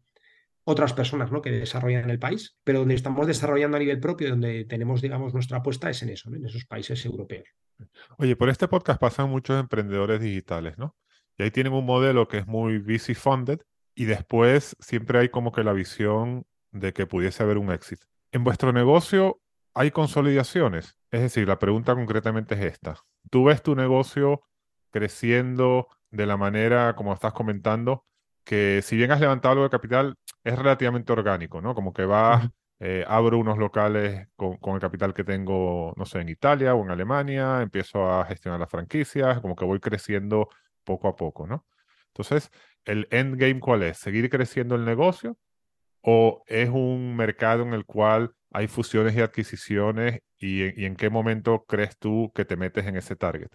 [0.64, 1.42] otras personas ¿no?
[1.42, 5.58] que desarrollan el país, pero donde estamos desarrollando a nivel propio, donde tenemos, digamos, nuestra
[5.58, 7.46] apuesta es en eso, en esos países europeos.
[8.16, 10.96] Oye, por este podcast pasan muchos emprendedores digitales, ¿no?
[11.36, 13.60] Y ahí tienen un modelo que es muy VC funded
[13.94, 18.06] y después siempre hay como que la visión de que pudiese haber un éxito.
[18.32, 19.42] En vuestro negocio
[19.74, 22.96] hay consolidaciones, es decir, la pregunta concretamente es esta.
[23.28, 24.47] ¿Tú ves tu negocio
[24.90, 28.04] creciendo de la manera como estás comentando,
[28.44, 30.14] que si bien has levantado algo de capital,
[30.44, 31.74] es relativamente orgánico, ¿no?
[31.74, 32.48] Como que vas,
[32.80, 36.90] eh, abro unos locales con, el capital que tengo, no sé, en Italia o en
[36.90, 40.48] Alemania, empiezo a gestionar las franquicias, como que voy creciendo
[40.84, 41.66] poco a poco, ¿no?
[42.08, 42.50] Entonces,
[42.84, 43.98] ¿el endgame cuál es?
[43.98, 45.36] ¿Seguir creciendo el negocio?
[46.02, 51.64] ¿O es un mercado en el cual hay fusiones y adquisiciones y en qué momento
[51.66, 53.50] crees tú que te metes en ese target?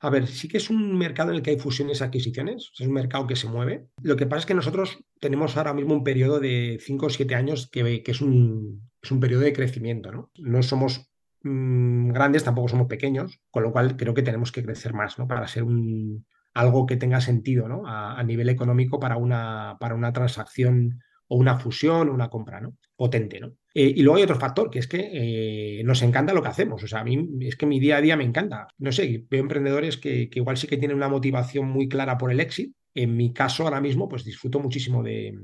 [0.00, 2.86] A ver, sí que es un mercado en el que hay fusiones y adquisiciones, es
[2.86, 3.86] un mercado que se mueve.
[4.02, 7.34] Lo que pasa es que nosotros tenemos ahora mismo un periodo de 5 o 7
[7.34, 10.30] años que, es, un, es, un, periodo de crecimiento, ¿no?
[10.38, 11.08] No somos
[11.42, 15.28] mm, grandes, tampoco somos pequeños, con lo cual creo que tenemos que crecer más, ¿no?
[15.28, 17.86] Para ser un, algo que tenga sentido, ¿no?
[17.86, 22.60] A, a nivel económico para una, para una transacción o una fusión o una compra,
[22.60, 22.76] ¿no?
[22.96, 23.52] Potente, ¿no?
[23.78, 26.82] Eh, y luego hay otro factor, que es que eh, nos encanta lo que hacemos.
[26.82, 28.68] O sea, a mí es que mi día a día me encanta.
[28.78, 32.40] No sé, veo emprendedores que, igual sí que tienen una motivación muy clara por el
[32.40, 32.74] éxito.
[32.94, 35.34] En mi caso, ahora mismo, pues disfruto muchísimo de,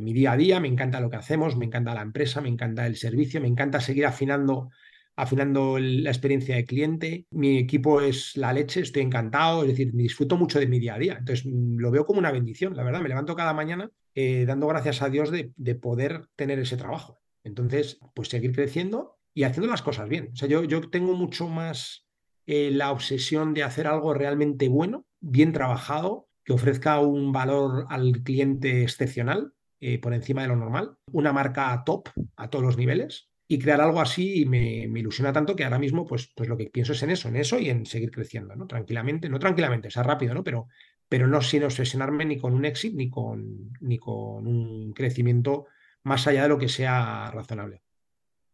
[0.00, 2.84] mi día a día, me encanta lo que hacemos, me encanta la empresa, me encanta
[2.84, 4.70] el servicio, me encanta seguir afinando
[5.14, 7.26] afinando la experiencia de cliente.
[7.30, 10.98] Mi equipo es la leche, estoy encantado, es decir, disfruto mucho de mi día a
[10.98, 11.16] día.
[11.18, 13.02] Entonces, lo veo como una bendición, la verdad.
[13.02, 17.21] Me levanto cada mañana eh, dando gracias a Dios de, poder tener ese trabajo.
[17.44, 20.30] Entonces, pues seguir creciendo y haciendo las cosas bien.
[20.32, 22.06] O sea, yo, yo tengo mucho más
[22.46, 28.22] eh, la obsesión de hacer algo realmente bueno, bien trabajado, que ofrezca un valor al
[28.22, 33.28] cliente excepcional eh, por encima de lo normal, una marca top a todos los niveles
[33.48, 36.70] y crear algo así me, me, ilusiona tanto que ahora mismo pues, pues lo que
[36.70, 38.66] pienso es en eso, en eso y en seguir creciendo, ¿no?
[38.66, 40.42] Tranquilamente, no tranquilamente, o sea, rápido, ¿no?
[40.42, 40.68] Pero,
[41.08, 45.66] pero no sin obsesionarme ni con un éxito ni con, ni con un crecimiento
[46.04, 47.82] más allá de lo que sea razonable.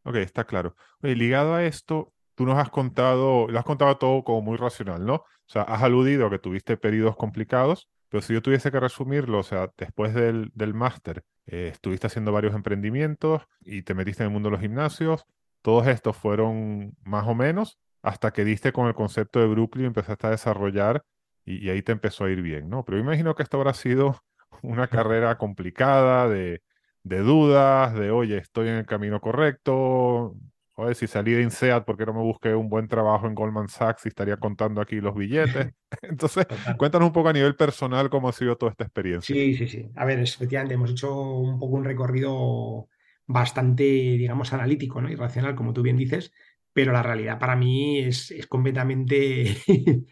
[0.05, 0.75] Ok, está claro.
[1.03, 5.05] Oye, ligado a esto, tú nos has contado, lo has contado todo como muy racional,
[5.05, 5.15] ¿no?
[5.17, 9.39] O sea, has aludido a que tuviste periodos complicados, pero si yo tuviese que resumirlo,
[9.41, 14.29] o sea, después del, del máster, eh, estuviste haciendo varios emprendimientos y te metiste en
[14.29, 15.25] el mundo de los gimnasios.
[15.63, 19.89] Todos estos fueron más o menos hasta que diste con el concepto de Brooklyn y
[19.89, 21.03] empezaste a desarrollar
[21.45, 22.85] y, y ahí te empezó a ir bien, ¿no?
[22.85, 24.17] Pero yo imagino que esto habrá sido
[24.63, 26.63] una carrera complicada de
[27.09, 30.37] de dudas, de oye, estoy en el camino correcto,
[30.75, 34.05] oye, si salí de INSEAD porque no me busqué un buen trabajo en Goldman Sachs
[34.05, 35.73] y estaría contando aquí los billetes.
[36.03, 36.47] Entonces,
[36.77, 39.35] cuéntanos un poco a nivel personal cómo ha sido toda esta experiencia.
[39.35, 39.91] Sí, sí, sí.
[39.97, 42.89] A ver, efectivamente, hemos hecho un poco un recorrido
[43.27, 45.11] bastante, digamos, analítico, ¿no?
[45.11, 46.33] Y racional, como tú bien dices,
[46.73, 49.57] pero la realidad para mí es, es completamente...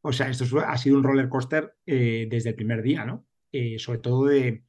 [0.00, 3.26] o sea, esto ha sido un roller coaster eh, desde el primer día, ¿no?
[3.52, 4.64] Eh, sobre todo de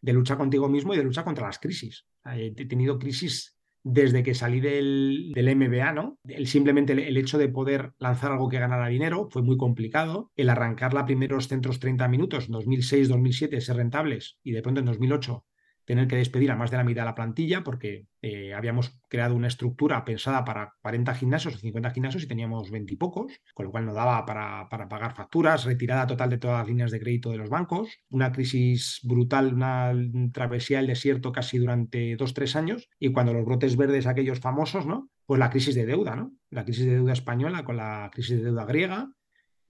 [0.00, 2.06] de lucha contigo mismo y de lucha contra las crisis.
[2.24, 6.18] He tenido crisis desde que salí del, del MBA, ¿no?
[6.24, 10.30] El, simplemente el, hecho de poder lanzar algo que ganara dinero fue muy complicado.
[10.36, 14.86] El arrancar la primeros centros 30 minutos, 2006, 2007, ser rentables y de pronto en
[14.86, 15.44] 2008
[15.88, 19.34] tener que despedir a más de la mitad de la plantilla porque eh, habíamos creado
[19.34, 23.64] una estructura pensada para 40 gimnasios o 50 gimnasios y teníamos 20 y pocos, con
[23.64, 27.00] lo cual no daba para, para, pagar facturas, retirada total de todas las líneas de
[27.00, 29.94] crédito de los bancos, una crisis brutal, una
[30.30, 34.84] travesía del desierto casi durante dos, tres años y cuando los brotes verdes aquellos famosos,
[34.84, 35.08] ¿no?
[35.24, 36.34] Pues la crisis de deuda, ¿no?
[36.50, 39.10] La crisis de deuda española con la crisis de deuda griega,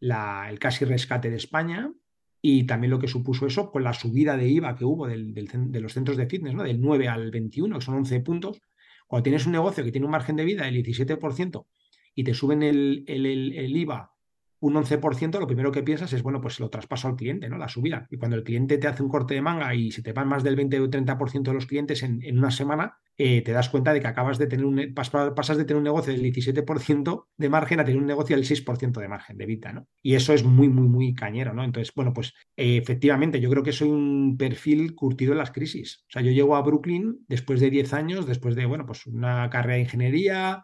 [0.00, 1.92] la, el casi rescate de España
[2.40, 5.80] y también lo que supuso eso con la subida de IVA que hubo del, de
[5.80, 6.62] los centros de fitness, ¿no?
[6.62, 8.60] del 9 al 21, que son 11 puntos.
[9.06, 11.66] Cuando tienes un negocio que tiene un margen de vida del 17%
[12.14, 14.12] y te suben el, el, el, IVA
[14.60, 17.58] un 11%, lo primero que piensas es, bueno, pues lo traspaso al cliente, ¿no?
[17.58, 18.08] La subida.
[18.10, 20.42] Y cuando el cliente te hace un corte de manga y se te van más
[20.42, 23.92] del 20 o 30% de los clientes en, en una semana, eh, te das cuenta
[23.92, 27.80] de que acabas de tener un, pasas de tener un negocio del 17% de margen
[27.80, 29.88] a tener un negocio del 6% de margen de vida, ¿no?
[30.02, 31.64] Y eso es muy, muy, muy cañero, ¿no?
[31.64, 36.04] Entonces, bueno, pues eh, efectivamente, yo creo que soy un perfil curtido en las crisis.
[36.08, 39.50] O sea, yo llego a Brooklyn después de 10 años, después de, bueno, pues una
[39.50, 40.62] carrera de ingeniería,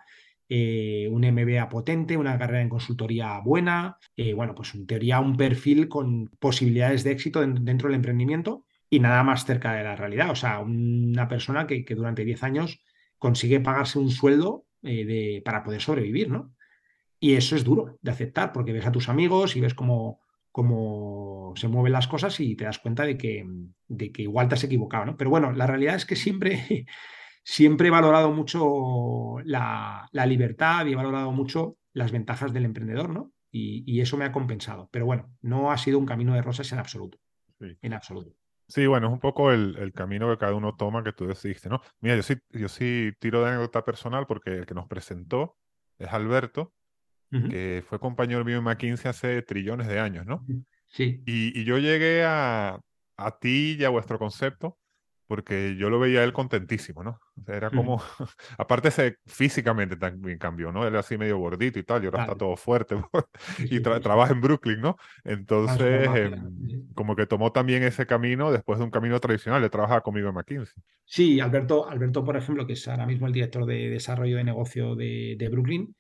[0.49, 3.99] eh, un MBA potente, una carrera en consultoría buena,
[4.37, 9.23] bueno, pues en teoría un perfil con posibilidades de éxito dentro del emprendimiento y nada
[9.23, 10.31] más cerca de la realidad.
[10.31, 12.83] O sea, una persona que, durante 10 años
[13.19, 16.55] consigue pagarse un sueldo eh, de, para poder sobrevivir, ¿no?
[17.19, 20.21] Y eso es duro de aceptar porque ves a tus amigos y ves cómo,
[20.55, 23.45] cómo se mueven las cosas y te das cuenta de que,
[23.89, 25.17] de que igual te has equivocado, ¿no?
[25.17, 26.87] Pero bueno, la realidad es que siempre,
[27.43, 33.33] siempre he valorado mucho la, libertad y he valorado mucho las ventajas del emprendedor, ¿no?
[33.51, 34.89] Y, eso me ha compensado.
[34.93, 37.19] Pero bueno, no ha sido un camino de rosas en absoluto.
[37.59, 38.33] En absoluto.
[38.67, 41.81] Sí, bueno, es un poco el, camino que cada uno toma que tú decidiste, ¿no?
[42.01, 45.57] Mira, yo sí, yo sí tiro de anécdota personal porque el que nos presentó
[45.99, 46.73] es Alberto,
[47.51, 50.47] que fue compañero mío en McKinsey hace trillones de años, ¿no?
[50.87, 51.21] Sí.
[51.27, 52.79] Y, y yo llegué a,
[53.17, 54.79] a ti y a vuestro concepto
[55.27, 57.19] porque yo lo veía él contentísimo, ¿no?
[57.41, 58.01] O sea, era como,
[58.59, 60.83] aparte se, físicamente también cambió, ¿no?
[60.83, 62.97] Él era así medio gordito y tal, y ahora está todo fuerte
[63.59, 64.97] y trabaja en Brooklyn, ¿no?
[65.25, 70.03] Entonces, em, como que tomó también ese camino después de un camino tradicional, le trabajaba
[70.03, 70.83] conmigo en McKinsey.
[71.05, 74.95] Sí, Alberto, Alberto, por ejemplo, que es ahora mismo el director de desarrollo de negocio
[74.95, 75.95] de, de Brooklyn,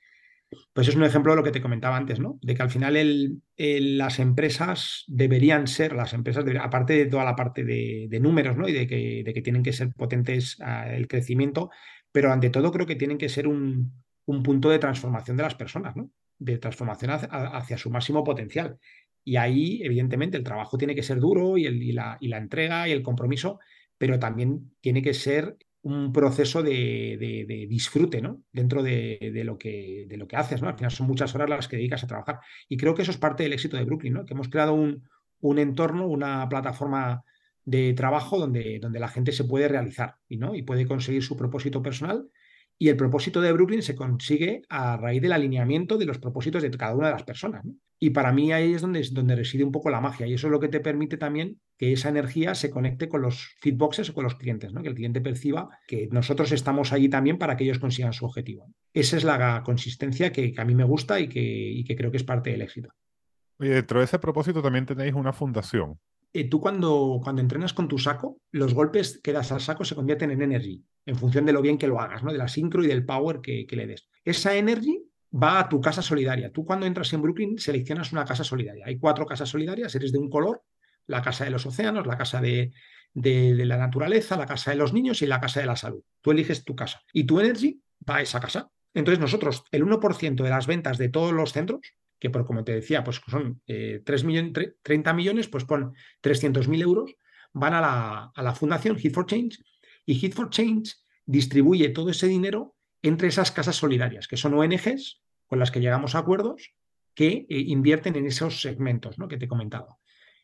[0.72, 2.38] pues es un ejemplo de lo que te comentaba antes, ¿no?
[2.42, 7.64] De que al final las empresas deberían ser, las empresas, aparte de toda la parte
[7.64, 8.68] de, números, ¿no?
[8.68, 11.70] Y de que, de que, tienen que ser potentes el crecimiento,
[12.12, 15.96] pero ante todo creo que tienen que ser un, punto de transformación de las personas,
[15.96, 16.10] ¿no?
[16.38, 18.78] De transformación hacia, su máximo potencial.
[19.22, 23.58] Y ahí, evidentemente, el trabajo tiene que ser duro y la entrega y el compromiso,
[23.98, 28.42] pero también tiene que ser un proceso de, disfrute ¿no?
[28.52, 30.62] dentro de, lo que, de lo que haces.
[30.62, 30.68] ¿no?
[30.68, 32.40] Al final son muchas horas las que dedicas a trabajar.
[32.68, 34.24] Y creo que eso es parte del éxito de Brooklyn, ¿no?
[34.24, 35.06] que hemos creado un,
[35.40, 37.22] un entorno, una plataforma
[37.66, 40.54] de trabajo donde, donde la gente se puede realizar y, ¿no?
[40.54, 42.30] y puede conseguir su propósito personal
[42.78, 46.70] y el propósito de Brooklyn se consigue a raíz del alineamiento de los propósitos de
[46.70, 47.64] cada una de las personas.
[47.98, 50.26] Y para mí ahí es donde, donde reside un poco la magia.
[50.26, 53.54] Y eso es lo que te permite también que esa energía se conecte con los
[53.60, 54.82] feedboxes o con los clientes, ¿no?
[54.82, 58.66] que el cliente perciba que nosotros estamos allí también para que ellos consigan su objetivo.
[58.92, 62.18] Esa es la consistencia que, a mí me gusta y que, y que creo que
[62.18, 62.90] es parte del éxito.
[63.60, 65.98] Y dentro de ese propósito también tenéis una fundación.
[66.36, 69.94] Eh, tú cuando, cuando entrenas con tu saco, los golpes que das al saco se
[69.94, 72.32] convierten en energy, en función de lo bien que lo hagas, ¿no?
[72.32, 74.08] de la sincro y del power que, le des.
[74.24, 75.00] Esa energy
[75.32, 76.50] va a tu casa solidaria.
[76.50, 78.84] Tú cuando entras en Brooklyn seleccionas una casa solidaria.
[78.84, 80.64] Hay cuatro casas solidarias, eres de un color,
[81.06, 82.72] la casa de los océanos, la casa de,
[83.12, 86.02] de, la naturaleza, la casa de los niños y la casa de la salud.
[86.20, 88.72] Tú eliges tu casa y tu energy va a esa casa.
[88.92, 91.80] Entonces nosotros, el 1% de las ventas de todos los centros
[92.24, 97.16] que por como te decía, pues son 3 millones, 30 millones, pues pon 300.000 euros,
[97.52, 99.58] van a la, a la fundación Hit for Change
[100.06, 100.94] y Hit for Change
[101.26, 106.14] distribuye todo ese dinero entre esas casas solidarias, que son ONGs con las que llegamos
[106.14, 106.72] a acuerdos
[107.12, 109.28] que eh, invierten en esos segmentos ¿no?
[109.28, 109.98] que te he comentado.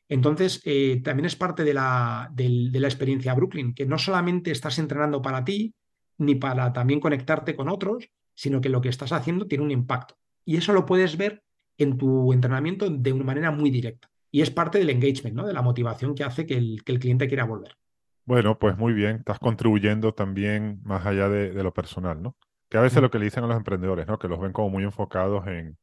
[0.06, 4.78] Entonces, eh, también es parte de la, de la experiencia Brooklyn, que no solamente estás
[4.78, 5.74] entrenando para ti,
[6.18, 10.18] ni para también conectarte con otros, sino que lo que estás haciendo tiene un impacto.
[10.44, 11.42] Y eso lo puedes ver
[11.82, 14.10] en tu entrenamiento de una manera muy directa.
[14.30, 15.46] Y es parte del engagement, ¿no?
[15.46, 17.76] de la motivación que hace que el, cliente quiera volver.
[18.24, 22.36] Bueno, pues muy bien, estás contribuyendo también más allá de, lo personal, ¿no?
[22.68, 24.18] Que a veces lo que le dicen a los emprendedores, ¿no?
[24.18, 25.76] Que los ven como muy enfocados en,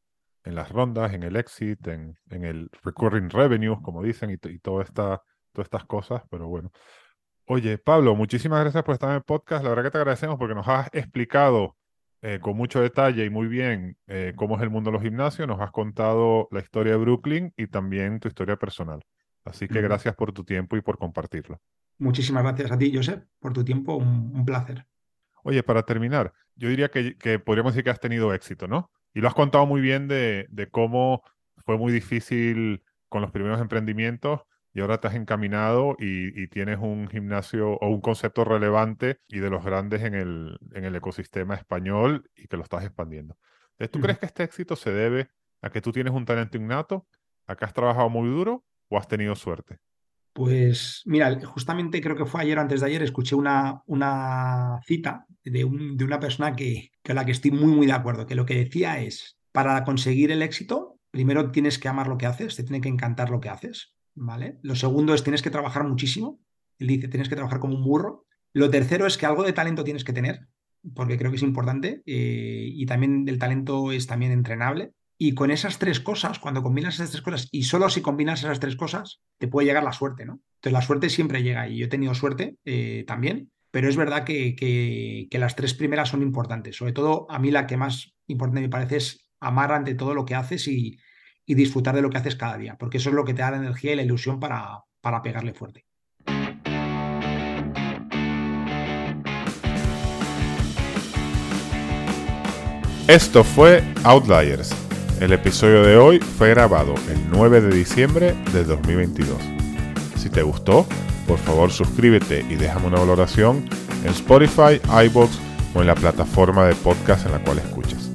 [0.46, 5.22] las rondas, en el exit, en, el recurring revenue, como dicen, y, y toda esta,
[5.52, 6.72] todas estas cosas, pero bueno.
[7.48, 9.64] Oye, Pablo, muchísimas gracias por estar en el podcast.
[9.64, 11.77] La verdad que te agradecemos porque nos has explicado
[12.22, 15.48] eh, con mucho detalle y muy bien eh, cómo es el mundo de los gimnasios.
[15.48, 19.06] Nos has contado la historia de Brooklyn y también tu historia personal.
[19.46, 21.62] Así que gracias por tu tiempo y por compartirlo.
[22.00, 23.96] Muchísimas gracias a ti, Josep, por tu tiempo.
[23.96, 24.86] Un, placer.
[25.44, 28.92] Oye, para terminar, yo diría que, podríamos decir que has tenido éxito, ¿no?
[29.14, 31.24] Y lo has contado muy bien de, de cómo
[31.66, 34.42] fue muy difícil con los primeros emprendimientos
[34.78, 39.50] y ahora te has encaminado y, tienes un gimnasio o un concepto relevante y de
[39.50, 43.40] los grandes en el, en el ecosistema español y que lo estás expandiendo.
[43.92, 45.32] ¿tú crees que este éxito se debe
[45.64, 47.08] a que tú tienes un talento innato,
[47.48, 49.80] a que has trabajado muy duro o has tenido suerte?
[50.32, 55.26] Pues mira, justamente creo que fue ayer o antes de ayer, escuché una, una cita
[55.44, 58.28] de, un, de una persona que, que, a la que estoy muy, muy de acuerdo,
[58.28, 62.28] que lo que decía es, para conseguir el éxito, primero tienes que amar lo que
[62.28, 64.58] haces, te tiene que encantar lo que haces, ¿vale?
[64.64, 66.42] Lo segundo es tienes que trabajar muchísimo,
[66.80, 68.26] él dice, tienes que trabajar como un burro.
[68.54, 70.48] Lo tercero es que algo de talento tienes que tener,
[70.96, 74.94] porque creo que es importante, eh, y también el talento es también entrenable.
[75.20, 78.60] Y con esas tres cosas, cuando combinas esas tres cosas, y solo si combinas esas
[78.60, 80.42] tres cosas, te puede llegar la suerte, ¿no?
[80.56, 84.24] Entonces la suerte siempre llega y yo he tenido suerte eh, también, pero es verdad
[84.24, 86.76] que, que, las tres primeras son importantes.
[86.76, 90.26] Sobre todo a mí la que más importante me parece es amar ante todo lo
[90.26, 91.00] que haces y,
[91.48, 93.52] y disfrutar de lo que haces cada día, porque eso es lo que te da
[93.52, 95.86] la energía y la ilusión para, para pegarle fuerte.
[103.08, 104.76] Esto fue Outliers.
[105.22, 109.38] El episodio de hoy fue grabado el 9 de diciembre de 2022.
[110.18, 110.86] Si te gustó,
[111.26, 113.66] por favor suscríbete y déjame una valoración
[114.04, 115.40] en Spotify, iBox
[115.74, 118.12] o en la plataforma de podcast en la cual escuchas.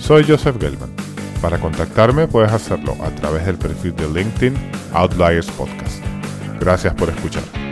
[0.00, 1.13] Soy Joseph Gelman.
[1.44, 4.54] Para contactarme puedes hacerlo a través del perfil de LinkedIn
[4.94, 6.02] Outliers Podcast.
[6.58, 7.63] Gracias por escuchar.